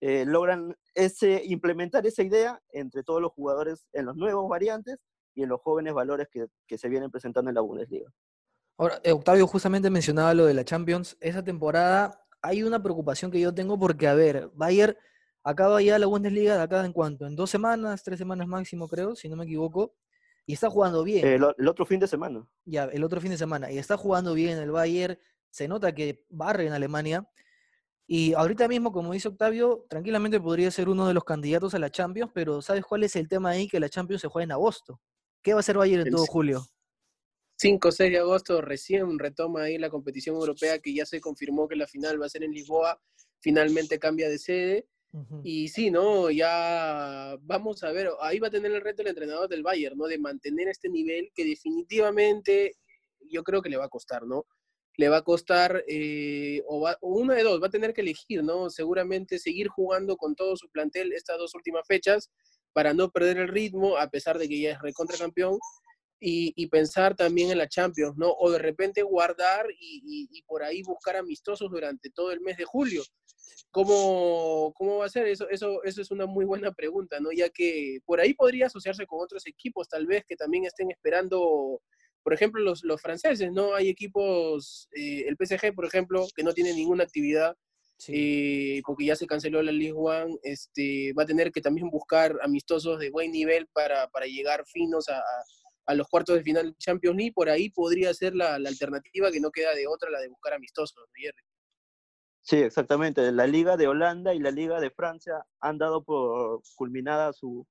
eh, 0.00 0.24
logran 0.24 0.74
ese, 0.94 1.42
implementar 1.44 2.06
esa 2.06 2.22
idea 2.22 2.60
entre 2.70 3.02
todos 3.02 3.20
los 3.20 3.32
jugadores 3.32 3.86
en 3.92 4.06
los 4.06 4.16
nuevos 4.16 4.48
variantes 4.48 4.96
y 5.34 5.42
en 5.42 5.50
los 5.50 5.60
jóvenes 5.60 5.92
valores 5.92 6.28
que, 6.30 6.46
que 6.66 6.78
se 6.78 6.88
vienen 6.88 7.10
presentando 7.10 7.50
en 7.50 7.56
la 7.56 7.60
Bundesliga. 7.60 8.10
Ahora, 8.78 9.00
eh, 9.02 9.12
Octavio 9.12 9.46
justamente 9.46 9.90
mencionaba 9.90 10.34
lo 10.34 10.46
de 10.46 10.54
la 10.54 10.64
Champions. 10.64 11.16
Esa 11.20 11.42
temporada 11.44 12.24
hay 12.40 12.62
una 12.62 12.82
preocupación 12.82 13.30
que 13.30 13.40
yo 13.40 13.52
tengo 13.52 13.78
porque, 13.78 14.06
a 14.06 14.14
ver, 14.14 14.50
Bayern 14.54 14.96
acaba 15.42 15.82
ya 15.82 15.98
la 15.98 16.06
Bundesliga 16.06 16.56
de 16.56 16.62
acá 16.62 16.84
en 16.84 16.92
cuanto, 16.92 17.26
en 17.26 17.36
dos 17.36 17.50
semanas, 17.50 18.02
tres 18.02 18.18
semanas 18.18 18.46
máximo 18.46 18.88
creo, 18.88 19.14
si 19.16 19.28
no 19.28 19.36
me 19.36 19.44
equivoco. 19.44 19.94
Y 20.48 20.54
está 20.54 20.70
jugando 20.70 21.04
bien. 21.04 21.26
El, 21.26 21.68
otro 21.68 21.84
fin 21.84 22.00
de 22.00 22.08
semana. 22.08 22.48
Ya, 22.64 22.84
el 22.84 23.04
otro 23.04 23.20
fin 23.20 23.30
de 23.30 23.36
semana. 23.36 23.70
Y 23.70 23.76
está 23.76 23.98
jugando 23.98 24.32
bien 24.32 24.56
el 24.56 24.70
Bayern. 24.70 25.18
Se 25.50 25.68
nota 25.68 25.94
que 25.94 26.24
barre 26.30 26.66
en 26.66 26.72
Alemania. 26.72 27.28
Y 28.06 28.32
ahorita 28.32 28.66
mismo, 28.66 28.90
como 28.90 29.12
dice 29.12 29.28
Octavio, 29.28 29.84
tranquilamente 29.90 30.40
podría 30.40 30.70
ser 30.70 30.88
uno 30.88 31.06
de 31.06 31.12
los 31.12 31.24
candidatos 31.24 31.74
a 31.74 31.78
la 31.78 31.90
Champions, 31.90 32.32
pero 32.34 32.62
¿sabes 32.62 32.82
cuál 32.86 33.04
es 33.04 33.14
el 33.16 33.28
tema 33.28 33.50
ahí? 33.50 33.68
Que 33.68 33.78
la 33.78 33.90
Champions 33.90 34.22
se 34.22 34.28
juega 34.28 34.44
en 34.44 34.52
agosto. 34.52 34.98
¿Qué 35.42 35.52
va 35.52 35.58
a 35.58 35.60
hacer 35.60 35.76
Bayern 35.76 36.06
en 36.06 36.14
todo 36.14 36.24
julio? 36.24 36.64
5 37.58 37.86
o 37.86 37.92
6 37.92 38.10
de 38.10 38.18
agosto 38.18 38.62
recién 38.62 39.18
retoma 39.18 39.64
ahí 39.64 39.76
la 39.76 39.90
competición 39.90 40.36
europea 40.36 40.78
que 40.78 40.94
ya 40.94 41.04
se 41.04 41.20
confirmó 41.20 41.68
que 41.68 41.76
la 41.76 41.86
final 41.86 42.18
va 42.18 42.24
a 42.24 42.30
ser 42.30 42.42
en 42.42 42.52
Lisboa, 42.52 42.98
finalmente 43.40 43.98
cambia 43.98 44.30
de 44.30 44.38
sede 44.38 44.88
y 45.42 45.68
sí, 45.68 45.90
¿no? 45.90 46.30
Ya 46.30 47.36
vamos 47.40 47.82
a 47.82 47.92
ver, 47.92 48.10
ahí 48.20 48.38
va 48.38 48.48
a 48.48 48.50
tener 48.50 48.70
el 48.72 48.82
reto 48.82 49.02
el 49.02 49.08
entrenador 49.08 49.48
del 49.48 49.62
Bayern, 49.62 49.96
¿no? 49.96 50.06
De 50.06 50.18
mantener 50.18 50.68
este 50.68 50.88
nivel 50.88 51.30
que 51.34 51.44
definitivamente 51.44 52.76
yo 53.30 53.42
creo 53.42 53.62
que 53.62 53.70
le 53.70 53.76
va 53.76 53.86
a 53.86 53.90
costar, 53.90 54.26
¿no? 54.26 54.46
Le 54.96 55.08
va 55.08 55.18
a 55.18 55.22
costar, 55.22 55.84
eh, 55.88 56.62
o, 56.66 56.80
va, 56.80 56.98
una 57.00 57.34
de 57.34 57.42
dos, 57.42 57.62
va 57.62 57.68
a 57.68 57.70
tener 57.70 57.94
que 57.94 58.02
elegir, 58.02 58.42
¿no? 58.42 58.68
Seguramente 58.68 59.38
seguir 59.38 59.68
jugando 59.68 60.16
con 60.16 60.34
todo 60.34 60.56
su 60.56 60.68
plantel 60.70 61.12
estas 61.12 61.38
dos 61.38 61.54
últimas 61.54 61.86
fechas 61.86 62.30
para 62.72 62.92
no 62.94 63.10
perder 63.10 63.38
el 63.38 63.48
ritmo, 63.48 63.96
a 63.96 64.08
pesar 64.08 64.38
de 64.38 64.48
que 64.48 64.60
ya 64.60 64.72
es 64.72 64.82
recontra 64.82 65.16
campeón, 65.16 65.58
y, 66.20 66.66
pensar 66.66 67.14
también 67.14 67.50
en 67.50 67.58
la 67.58 67.68
Champions, 67.68 68.16
¿no? 68.16 68.32
O 68.32 68.50
de 68.50 68.58
repente 68.58 69.02
guardar 69.02 69.66
y, 69.70 70.28
y, 70.30 70.42
por 70.42 70.62
ahí 70.62 70.82
buscar 70.82 71.16
amistosos 71.16 71.70
durante 71.70 72.10
todo 72.10 72.32
el 72.32 72.40
mes 72.40 72.56
de 72.56 72.64
julio. 72.64 73.02
¿Cómo, 73.70 74.72
cómo 74.76 74.98
va 74.98 75.06
a 75.06 75.10
ser? 75.10 75.26
Eso, 75.26 75.48
eso, 75.48 75.82
eso 75.84 76.02
es 76.02 76.10
una 76.10 76.26
muy 76.26 76.44
buena 76.44 76.72
pregunta, 76.72 77.20
¿no? 77.20 77.30
Ya 77.32 77.48
que 77.48 77.98
por 78.04 78.20
ahí 78.20 78.34
podría 78.34 78.66
asociarse 78.66 79.06
con 79.06 79.20
otros 79.22 79.46
equipos, 79.46 79.88
tal 79.88 80.06
vez, 80.06 80.24
que 80.26 80.36
también 80.36 80.64
estén 80.64 80.90
esperando, 80.90 81.80
por 82.22 82.32
ejemplo, 82.32 82.62
los, 82.62 82.82
los 82.84 83.00
franceses, 83.00 83.52
¿no? 83.52 83.74
Hay 83.74 83.88
equipos, 83.88 84.88
eh, 84.92 85.24
el 85.28 85.36
PSG, 85.36 85.74
por 85.74 85.84
ejemplo, 85.86 86.26
que 86.34 86.42
no 86.42 86.52
tiene 86.52 86.72
ninguna 86.74 87.04
actividad, 87.04 87.56
eh, 88.06 88.80
porque 88.86 89.06
ya 89.06 89.16
se 89.16 89.26
canceló 89.26 89.60
la 89.62 89.72
League 89.72 89.96
One, 89.96 90.36
este, 90.42 91.12
va 91.14 91.24
a 91.24 91.26
tener 91.26 91.50
que 91.50 91.60
también 91.60 91.90
buscar 91.90 92.38
amistosos 92.42 92.98
de 93.00 93.10
buen 93.10 93.32
nivel 93.32 93.66
para, 93.72 94.08
para 94.08 94.26
llegar 94.26 94.64
finos 94.66 95.08
a, 95.08 95.20
a, 95.86 95.94
los 95.94 96.06
cuartos 96.06 96.36
de 96.36 96.44
final 96.44 96.76
Champions 96.78 97.16
League. 97.16 97.32
Por 97.32 97.50
ahí 97.50 97.70
podría 97.70 98.14
ser 98.14 98.36
la, 98.36 98.58
la, 98.58 98.68
alternativa 98.68 99.32
que 99.32 99.40
no 99.40 99.50
queda 99.50 99.74
de 99.74 99.88
otra, 99.88 100.10
la 100.10 100.20
de 100.20 100.28
buscar 100.28 100.54
amistosos, 100.54 100.96
¿no, 100.96 101.12
Jerry? 101.14 101.42
Sí, 102.42 102.56
exactamente. 102.56 103.30
La 103.32 103.46
Liga 103.46 103.76
de 103.76 103.88
Holanda 103.88 104.34
y 104.34 104.38
la 104.38 104.50
Liga 104.50 104.80
de 104.80 104.90
Francia 104.90 105.44
han 105.60 105.78
dado 105.78 106.02
por 106.02 106.62
culminada 106.76 107.32
su, 107.32 107.66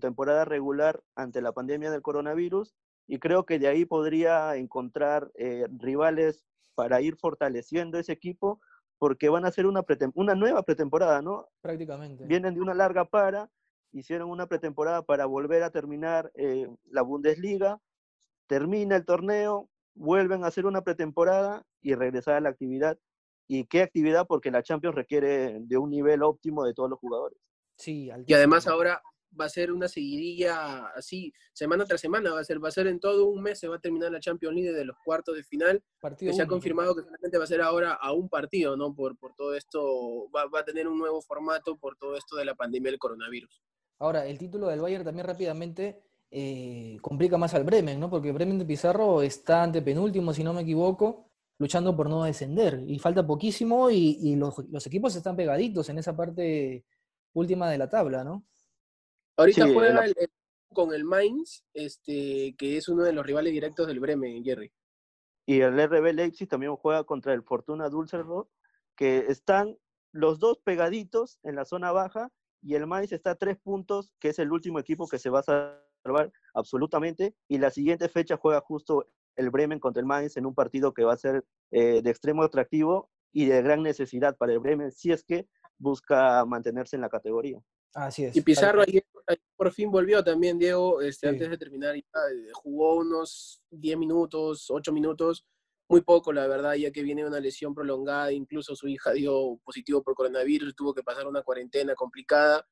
temporada 0.00 0.44
regular 0.44 1.02
ante 1.14 1.40
la 1.40 1.52
pandemia 1.52 1.90
del 1.90 2.02
coronavirus 2.02 2.74
y 3.06 3.18
creo 3.18 3.46
que 3.46 3.58
de 3.58 3.68
ahí 3.68 3.86
podría 3.86 4.54
encontrar 4.56 5.30
eh, 5.34 5.66
rivales 5.78 6.44
para 6.74 7.00
ir 7.00 7.16
fortaleciendo 7.16 7.98
ese 7.98 8.12
equipo 8.12 8.60
porque 8.98 9.30
van 9.30 9.44
a 9.44 9.48
hacer 9.48 9.66
una, 9.66 9.82
una 10.14 10.34
nueva 10.34 10.62
pretemporada, 10.62 11.22
¿no? 11.22 11.48
Prácticamente. 11.62 12.26
Vienen 12.26 12.54
de 12.54 12.60
una 12.60 12.74
larga 12.74 13.06
para, 13.06 13.50
hicieron 13.92 14.30
una 14.30 14.46
pretemporada 14.46 15.02
para 15.02 15.24
volver 15.24 15.62
a 15.62 15.70
terminar 15.70 16.30
eh, 16.34 16.68
la 16.90 17.02
Bundesliga, 17.02 17.80
termina 18.46 18.96
el 18.96 19.04
torneo, 19.04 19.70
vuelven 19.94 20.44
a 20.44 20.48
hacer 20.48 20.66
una 20.66 20.82
pretemporada 20.82 21.64
y 21.80 21.94
regresar 21.94 22.34
a 22.34 22.40
la 22.40 22.50
actividad 22.50 22.98
y 23.48 23.64
qué 23.64 23.82
actividad 23.82 24.26
porque 24.26 24.50
la 24.50 24.62
Champions 24.62 24.94
requiere 24.94 25.58
de 25.60 25.76
un 25.78 25.90
nivel 25.90 26.22
óptimo 26.22 26.64
de 26.64 26.74
todos 26.74 26.90
los 26.90 26.98
jugadores. 26.98 27.38
Sí, 27.76 28.10
y 28.26 28.34
además 28.34 28.66
ahora 28.66 29.02
va 29.38 29.46
a 29.46 29.48
ser 29.48 29.72
una 29.72 29.88
seguidilla 29.88 30.88
así, 30.88 31.32
semana 31.52 31.84
tras 31.84 32.00
semana, 32.00 32.32
va 32.32 32.40
a 32.40 32.44
ser, 32.44 32.62
va 32.62 32.68
a 32.68 32.72
ser 32.72 32.86
en 32.86 33.00
todo 33.00 33.26
un 33.26 33.42
mes, 33.42 33.58
se 33.58 33.68
va 33.68 33.76
a 33.76 33.80
terminar 33.80 34.10
la 34.10 34.20
Champions 34.20 34.54
League 34.54 34.72
de 34.72 34.84
los 34.84 34.96
cuartos 35.04 35.36
de 35.36 35.44
final, 35.44 35.82
que 36.18 36.32
se 36.32 36.42
ha 36.42 36.46
confirmado 36.46 36.94
que 36.94 37.02
solamente 37.02 37.38
va 37.38 37.44
a 37.44 37.48
ser 37.48 37.60
ahora 37.60 37.92
a 37.92 38.12
un 38.12 38.28
partido, 38.28 38.76
¿no? 38.76 38.94
Por, 38.94 39.16
por 39.18 39.34
todo 39.34 39.54
esto, 39.54 40.30
va, 40.34 40.46
va, 40.46 40.60
a 40.60 40.64
tener 40.64 40.88
un 40.88 40.98
nuevo 40.98 41.20
formato 41.22 41.76
por 41.78 41.96
todo 41.96 42.16
esto 42.16 42.36
de 42.36 42.44
la 42.44 42.54
pandemia 42.54 42.90
del 42.90 42.98
coronavirus. 42.98 43.62
Ahora, 43.98 44.26
el 44.26 44.38
título 44.38 44.68
del 44.68 44.80
Bayern 44.80 45.04
también 45.04 45.26
rápidamente 45.26 46.02
eh, 46.30 46.98
complica 47.00 47.38
más 47.38 47.54
al 47.54 47.64
Bremen, 47.64 47.98
¿no? 47.98 48.10
Porque 48.10 48.32
Bremen 48.32 48.58
de 48.58 48.64
Pizarro 48.64 49.22
está 49.22 49.62
ante 49.62 49.82
penúltimo, 49.82 50.32
si 50.32 50.44
no 50.44 50.52
me 50.52 50.62
equivoco, 50.62 51.27
luchando 51.58 51.96
por 51.96 52.08
no 52.08 52.24
descender. 52.24 52.82
Y 52.86 52.98
falta 52.98 53.26
poquísimo 53.26 53.90
y, 53.90 54.36
los, 54.36 54.86
equipos 54.86 55.14
están 55.16 55.36
pegaditos 55.36 55.88
en 55.88 55.98
esa 55.98 56.16
parte 56.16 56.84
última 57.34 57.70
de 57.70 57.78
la 57.78 57.88
tabla, 57.88 58.24
¿no? 58.24 58.44
Ahorita 59.36 59.66
juega 59.72 60.04
con 60.72 60.92
el 60.92 61.04
Mainz, 61.04 61.64
este, 61.74 62.54
que 62.56 62.76
es 62.76 62.88
uno 62.88 63.02
de 63.02 63.12
los 63.12 63.24
rivales 63.24 63.52
directos 63.52 63.86
del 63.86 64.00
Bremen, 64.00 64.44
Jerry. 64.44 64.72
Y 65.46 65.60
el 65.60 65.78
RB 65.78 66.12
Leipzig 66.12 66.48
también 66.48 66.76
juega 66.76 67.04
contra 67.04 67.32
el 67.32 67.42
Fortuna 67.42 67.88
Düsseldorf, 67.88 68.48
que 68.96 69.26
están 69.28 69.78
los 70.12 70.38
dos 70.38 70.58
pegaditos 70.58 71.38
en 71.42 71.56
la 71.56 71.64
zona 71.64 71.92
baja 71.92 72.30
y 72.62 72.74
el 72.74 72.86
Mainz 72.86 73.12
está 73.12 73.32
a 73.32 73.34
tres 73.36 73.56
puntos, 73.56 74.12
que 74.18 74.28
es 74.28 74.38
el 74.38 74.52
último 74.52 74.78
equipo 74.78 75.08
que 75.08 75.18
se 75.18 75.30
va 75.30 75.40
a 75.40 75.78
salvar 76.04 76.32
absolutamente, 76.54 77.34
y 77.46 77.58
la 77.58 77.70
siguiente 77.70 78.08
fecha 78.08 78.36
juega 78.36 78.60
justo 78.60 79.08
el 79.38 79.50
Bremen 79.50 79.78
contra 79.78 80.00
el 80.00 80.06
Mainz 80.06 80.36
en 80.36 80.46
un 80.46 80.54
partido 80.54 80.92
que 80.92 81.04
va 81.04 81.14
a 81.14 81.16
ser 81.16 81.44
eh, 81.70 82.02
de 82.02 82.10
extremo 82.10 82.42
atractivo 82.42 83.08
y 83.32 83.46
de 83.46 83.62
gran 83.62 83.82
necesidad 83.82 84.36
para 84.36 84.52
el 84.52 84.58
Bremen 84.58 84.90
si 84.90 85.12
es 85.12 85.24
que 85.24 85.48
busca 85.78 86.44
mantenerse 86.44 86.96
en 86.96 87.02
la 87.02 87.08
categoría. 87.08 87.60
Así 87.94 88.24
es. 88.24 88.36
Y 88.36 88.40
Pizarro 88.42 88.82
ayer, 88.82 89.04
por 89.56 89.72
fin 89.72 89.90
volvió 89.90 90.22
también, 90.22 90.58
Diego, 90.58 91.00
este, 91.00 91.28
antes 91.28 91.48
de 91.48 91.56
terminar, 91.56 91.96
eh, 91.96 92.02
jugó 92.52 92.96
unos 92.96 93.62
10 93.70 93.96
minutos, 93.96 94.66
8 94.70 94.92
minutos, 94.92 95.46
muy 95.88 96.02
poco, 96.02 96.32
la 96.32 96.46
verdad, 96.46 96.74
ya 96.74 96.90
que 96.90 97.02
viene 97.02 97.24
una 97.24 97.40
lesión 97.40 97.74
prolongada, 97.74 98.32
incluso 98.32 98.74
su 98.74 98.88
hija 98.88 99.12
dio 99.12 99.58
positivo 99.64 100.02
por 100.02 100.14
coronavirus, 100.14 100.74
tuvo 100.74 100.92
que 100.92 101.02
pasar 101.02 101.26
una 101.26 101.42
cuarentena 101.42 101.94
complicada. 101.94 102.66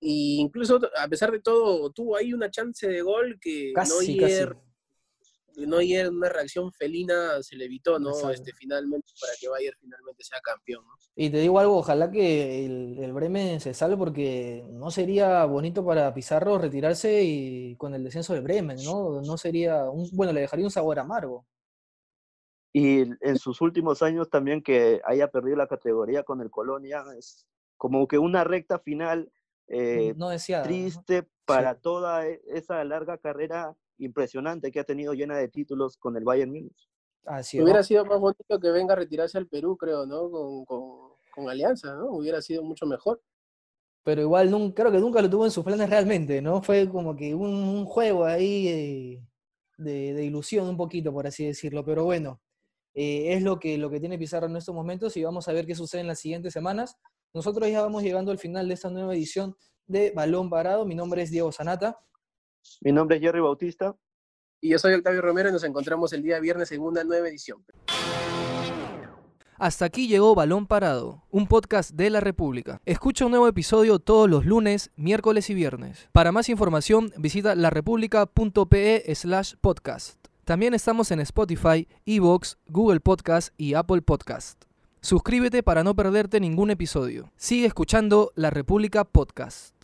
Y 0.00 0.38
incluso, 0.38 0.80
a 0.98 1.08
pesar 1.08 1.30
de 1.32 1.40
todo, 1.40 1.90
tuvo 1.90 2.16
ahí 2.16 2.32
una 2.32 2.50
chance 2.50 2.86
de 2.86 3.00
gol 3.02 3.38
que 3.40 3.72
no 3.74 4.00
ayer 4.00 4.54
no 5.66 5.78
ayer 5.78 6.08
una 6.08 6.28
reacción 6.28 6.72
felina 6.72 7.42
se 7.42 7.56
le 7.56 7.64
evitó, 7.66 7.98
¿no? 7.98 8.30
Este, 8.30 8.52
finalmente, 8.52 9.12
para 9.20 9.32
que 9.40 9.48
Bayern 9.48 9.76
finalmente 9.80 10.24
sea 10.24 10.40
campeón, 10.40 10.84
¿no? 10.86 10.94
Y 11.16 11.30
te 11.30 11.38
digo 11.38 11.58
algo, 11.58 11.78
ojalá 11.78 12.10
que 12.10 12.64
el, 12.64 12.98
el, 12.98 13.12
Bremen 13.12 13.60
se 13.60 13.74
salve 13.74 13.96
porque 13.96 14.64
no 14.70 14.90
sería 14.90 15.44
bonito 15.44 15.84
para 15.84 16.14
Pizarro 16.14 16.58
retirarse 16.58 17.22
y 17.24 17.76
con 17.76 17.94
el 17.94 18.04
descenso 18.04 18.34
del 18.34 18.42
Bremen, 18.42 18.78
¿no? 18.84 19.20
No 19.22 19.36
sería, 19.36 19.84
un, 19.90 20.08
bueno, 20.12 20.32
le 20.32 20.42
dejaría 20.42 20.66
un 20.66 20.70
sabor 20.70 20.98
amargo. 20.98 21.46
Y 22.72 23.00
en 23.00 23.38
sus 23.38 23.60
últimos 23.60 24.02
años 24.02 24.28
también 24.28 24.62
que 24.62 25.00
haya 25.04 25.28
perdido 25.28 25.56
la 25.56 25.66
categoría 25.66 26.22
con 26.22 26.40
el 26.40 26.50
Colonia, 26.50 27.02
es 27.18 27.46
como 27.76 28.06
que 28.06 28.18
una 28.18 28.44
recta 28.44 28.78
final 28.78 29.32
eh, 29.68 30.14
no 30.16 30.28
deseada, 30.28 30.64
triste 30.64 31.22
¿no? 31.22 31.28
para 31.44 31.74
Sí. 31.74 31.80
toda 31.82 32.26
e- 32.26 32.40
esa 32.48 32.82
larga 32.84 33.18
carrera 33.18 33.74
impresionante 33.98 34.70
que 34.70 34.80
ha 34.80 34.84
tenido 34.84 35.12
llena 35.12 35.36
de 35.36 35.48
títulos 35.48 35.96
con 35.96 36.16
el 36.16 36.24
Bayern 36.24 36.50
Múnich. 36.50 36.88
Así. 37.24 37.60
Hubiera 37.60 37.82
sido 37.82 38.04
más 38.04 38.18
bonito 38.18 38.58
que 38.58 38.70
venga 38.70 38.94
a 38.94 38.96
retirarse 38.96 39.36
al 39.36 39.46
Perú, 39.46 39.76
creo, 39.76 40.06
¿no? 40.06 40.30
Con, 40.30 40.64
con, 40.64 41.12
con 41.34 41.48
Alianza, 41.50 41.94
¿no? 41.94 42.06
Hubiera 42.12 42.40
sido 42.40 42.62
mucho 42.62 42.86
mejor. 42.86 43.20
Pero 44.04 44.22
igual 44.22 44.50
nunca, 44.50 44.82
creo 44.82 44.92
que 44.92 44.98
nunca 44.98 45.20
lo 45.20 45.28
tuvo 45.28 45.44
en 45.44 45.50
sus 45.50 45.64
planes 45.64 45.90
realmente, 45.90 46.40
¿no? 46.40 46.62
Fue 46.62 46.88
como 46.88 47.14
que 47.14 47.34
un, 47.34 47.52
un 47.52 47.84
juego 47.84 48.24
ahí 48.24 48.68
eh, 48.68 49.26
de, 49.76 50.14
de 50.14 50.24
ilusión 50.24 50.68
un 50.68 50.76
poquito, 50.76 51.12
por 51.12 51.26
así 51.26 51.44
decirlo. 51.44 51.84
Pero 51.84 52.04
bueno, 52.04 52.40
eh, 52.94 53.34
es 53.34 53.42
lo 53.42 53.58
que, 53.58 53.76
lo 53.76 53.90
que 53.90 54.00
tiene 54.00 54.18
Pizarro 54.18 54.46
en 54.46 54.56
estos 54.56 54.74
momentos 54.74 55.16
y 55.16 55.24
vamos 55.24 55.46
a 55.48 55.52
ver 55.52 55.66
qué 55.66 55.74
sucede 55.74 56.00
en 56.00 56.06
las 56.06 56.20
siguientes 56.20 56.52
semanas. 56.52 56.96
Nosotros 57.34 57.68
ya 57.70 57.82
vamos 57.82 58.02
llegando 58.02 58.32
al 58.32 58.38
final 58.38 58.66
de 58.68 58.74
esta 58.74 58.88
nueva 58.88 59.14
edición 59.14 59.54
de 59.86 60.12
Balón 60.12 60.48
Parado. 60.48 60.86
Mi 60.86 60.94
nombre 60.94 61.22
es 61.22 61.30
Diego 61.30 61.52
Sanata. 61.52 61.98
Mi 62.80 62.92
nombre 62.92 63.16
es 63.16 63.22
Jerry 63.22 63.40
Bautista. 63.40 63.96
Y 64.60 64.70
yo 64.70 64.78
soy 64.78 64.94
Octavio 64.94 65.22
Romero 65.22 65.48
y 65.48 65.52
nos 65.52 65.64
encontramos 65.64 66.12
el 66.12 66.22
día 66.22 66.40
viernes 66.40 66.72
en 66.72 66.82
una 66.82 67.04
nueva 67.04 67.28
edición. 67.28 67.64
Hasta 69.56 69.84
aquí 69.84 70.06
llegó 70.06 70.36
Balón 70.36 70.66
Parado, 70.66 71.24
un 71.30 71.48
podcast 71.48 71.90
de 71.90 72.10
la 72.10 72.20
República. 72.20 72.80
Escucha 72.84 73.24
un 73.24 73.32
nuevo 73.32 73.48
episodio 73.48 73.98
todos 73.98 74.30
los 74.30 74.46
lunes, 74.46 74.92
miércoles 74.94 75.50
y 75.50 75.54
viernes. 75.54 76.08
Para 76.12 76.30
más 76.30 76.48
información, 76.48 77.12
visita 77.16 77.56
larepublica.pe 77.56 79.14
slash 79.14 79.54
podcast. 79.60 80.18
También 80.44 80.74
estamos 80.74 81.10
en 81.10 81.20
Spotify, 81.20 81.88
Evox, 82.06 82.56
Google 82.68 83.00
Podcast 83.00 83.52
y 83.56 83.74
Apple 83.74 84.02
Podcast. 84.02 84.62
Suscríbete 85.00 85.62
para 85.62 85.82
no 85.82 85.94
perderte 85.94 86.40
ningún 86.40 86.70
episodio. 86.70 87.32
Sigue 87.36 87.66
escuchando 87.66 88.32
La 88.36 88.50
República 88.50 89.04
Podcast. 89.04 89.77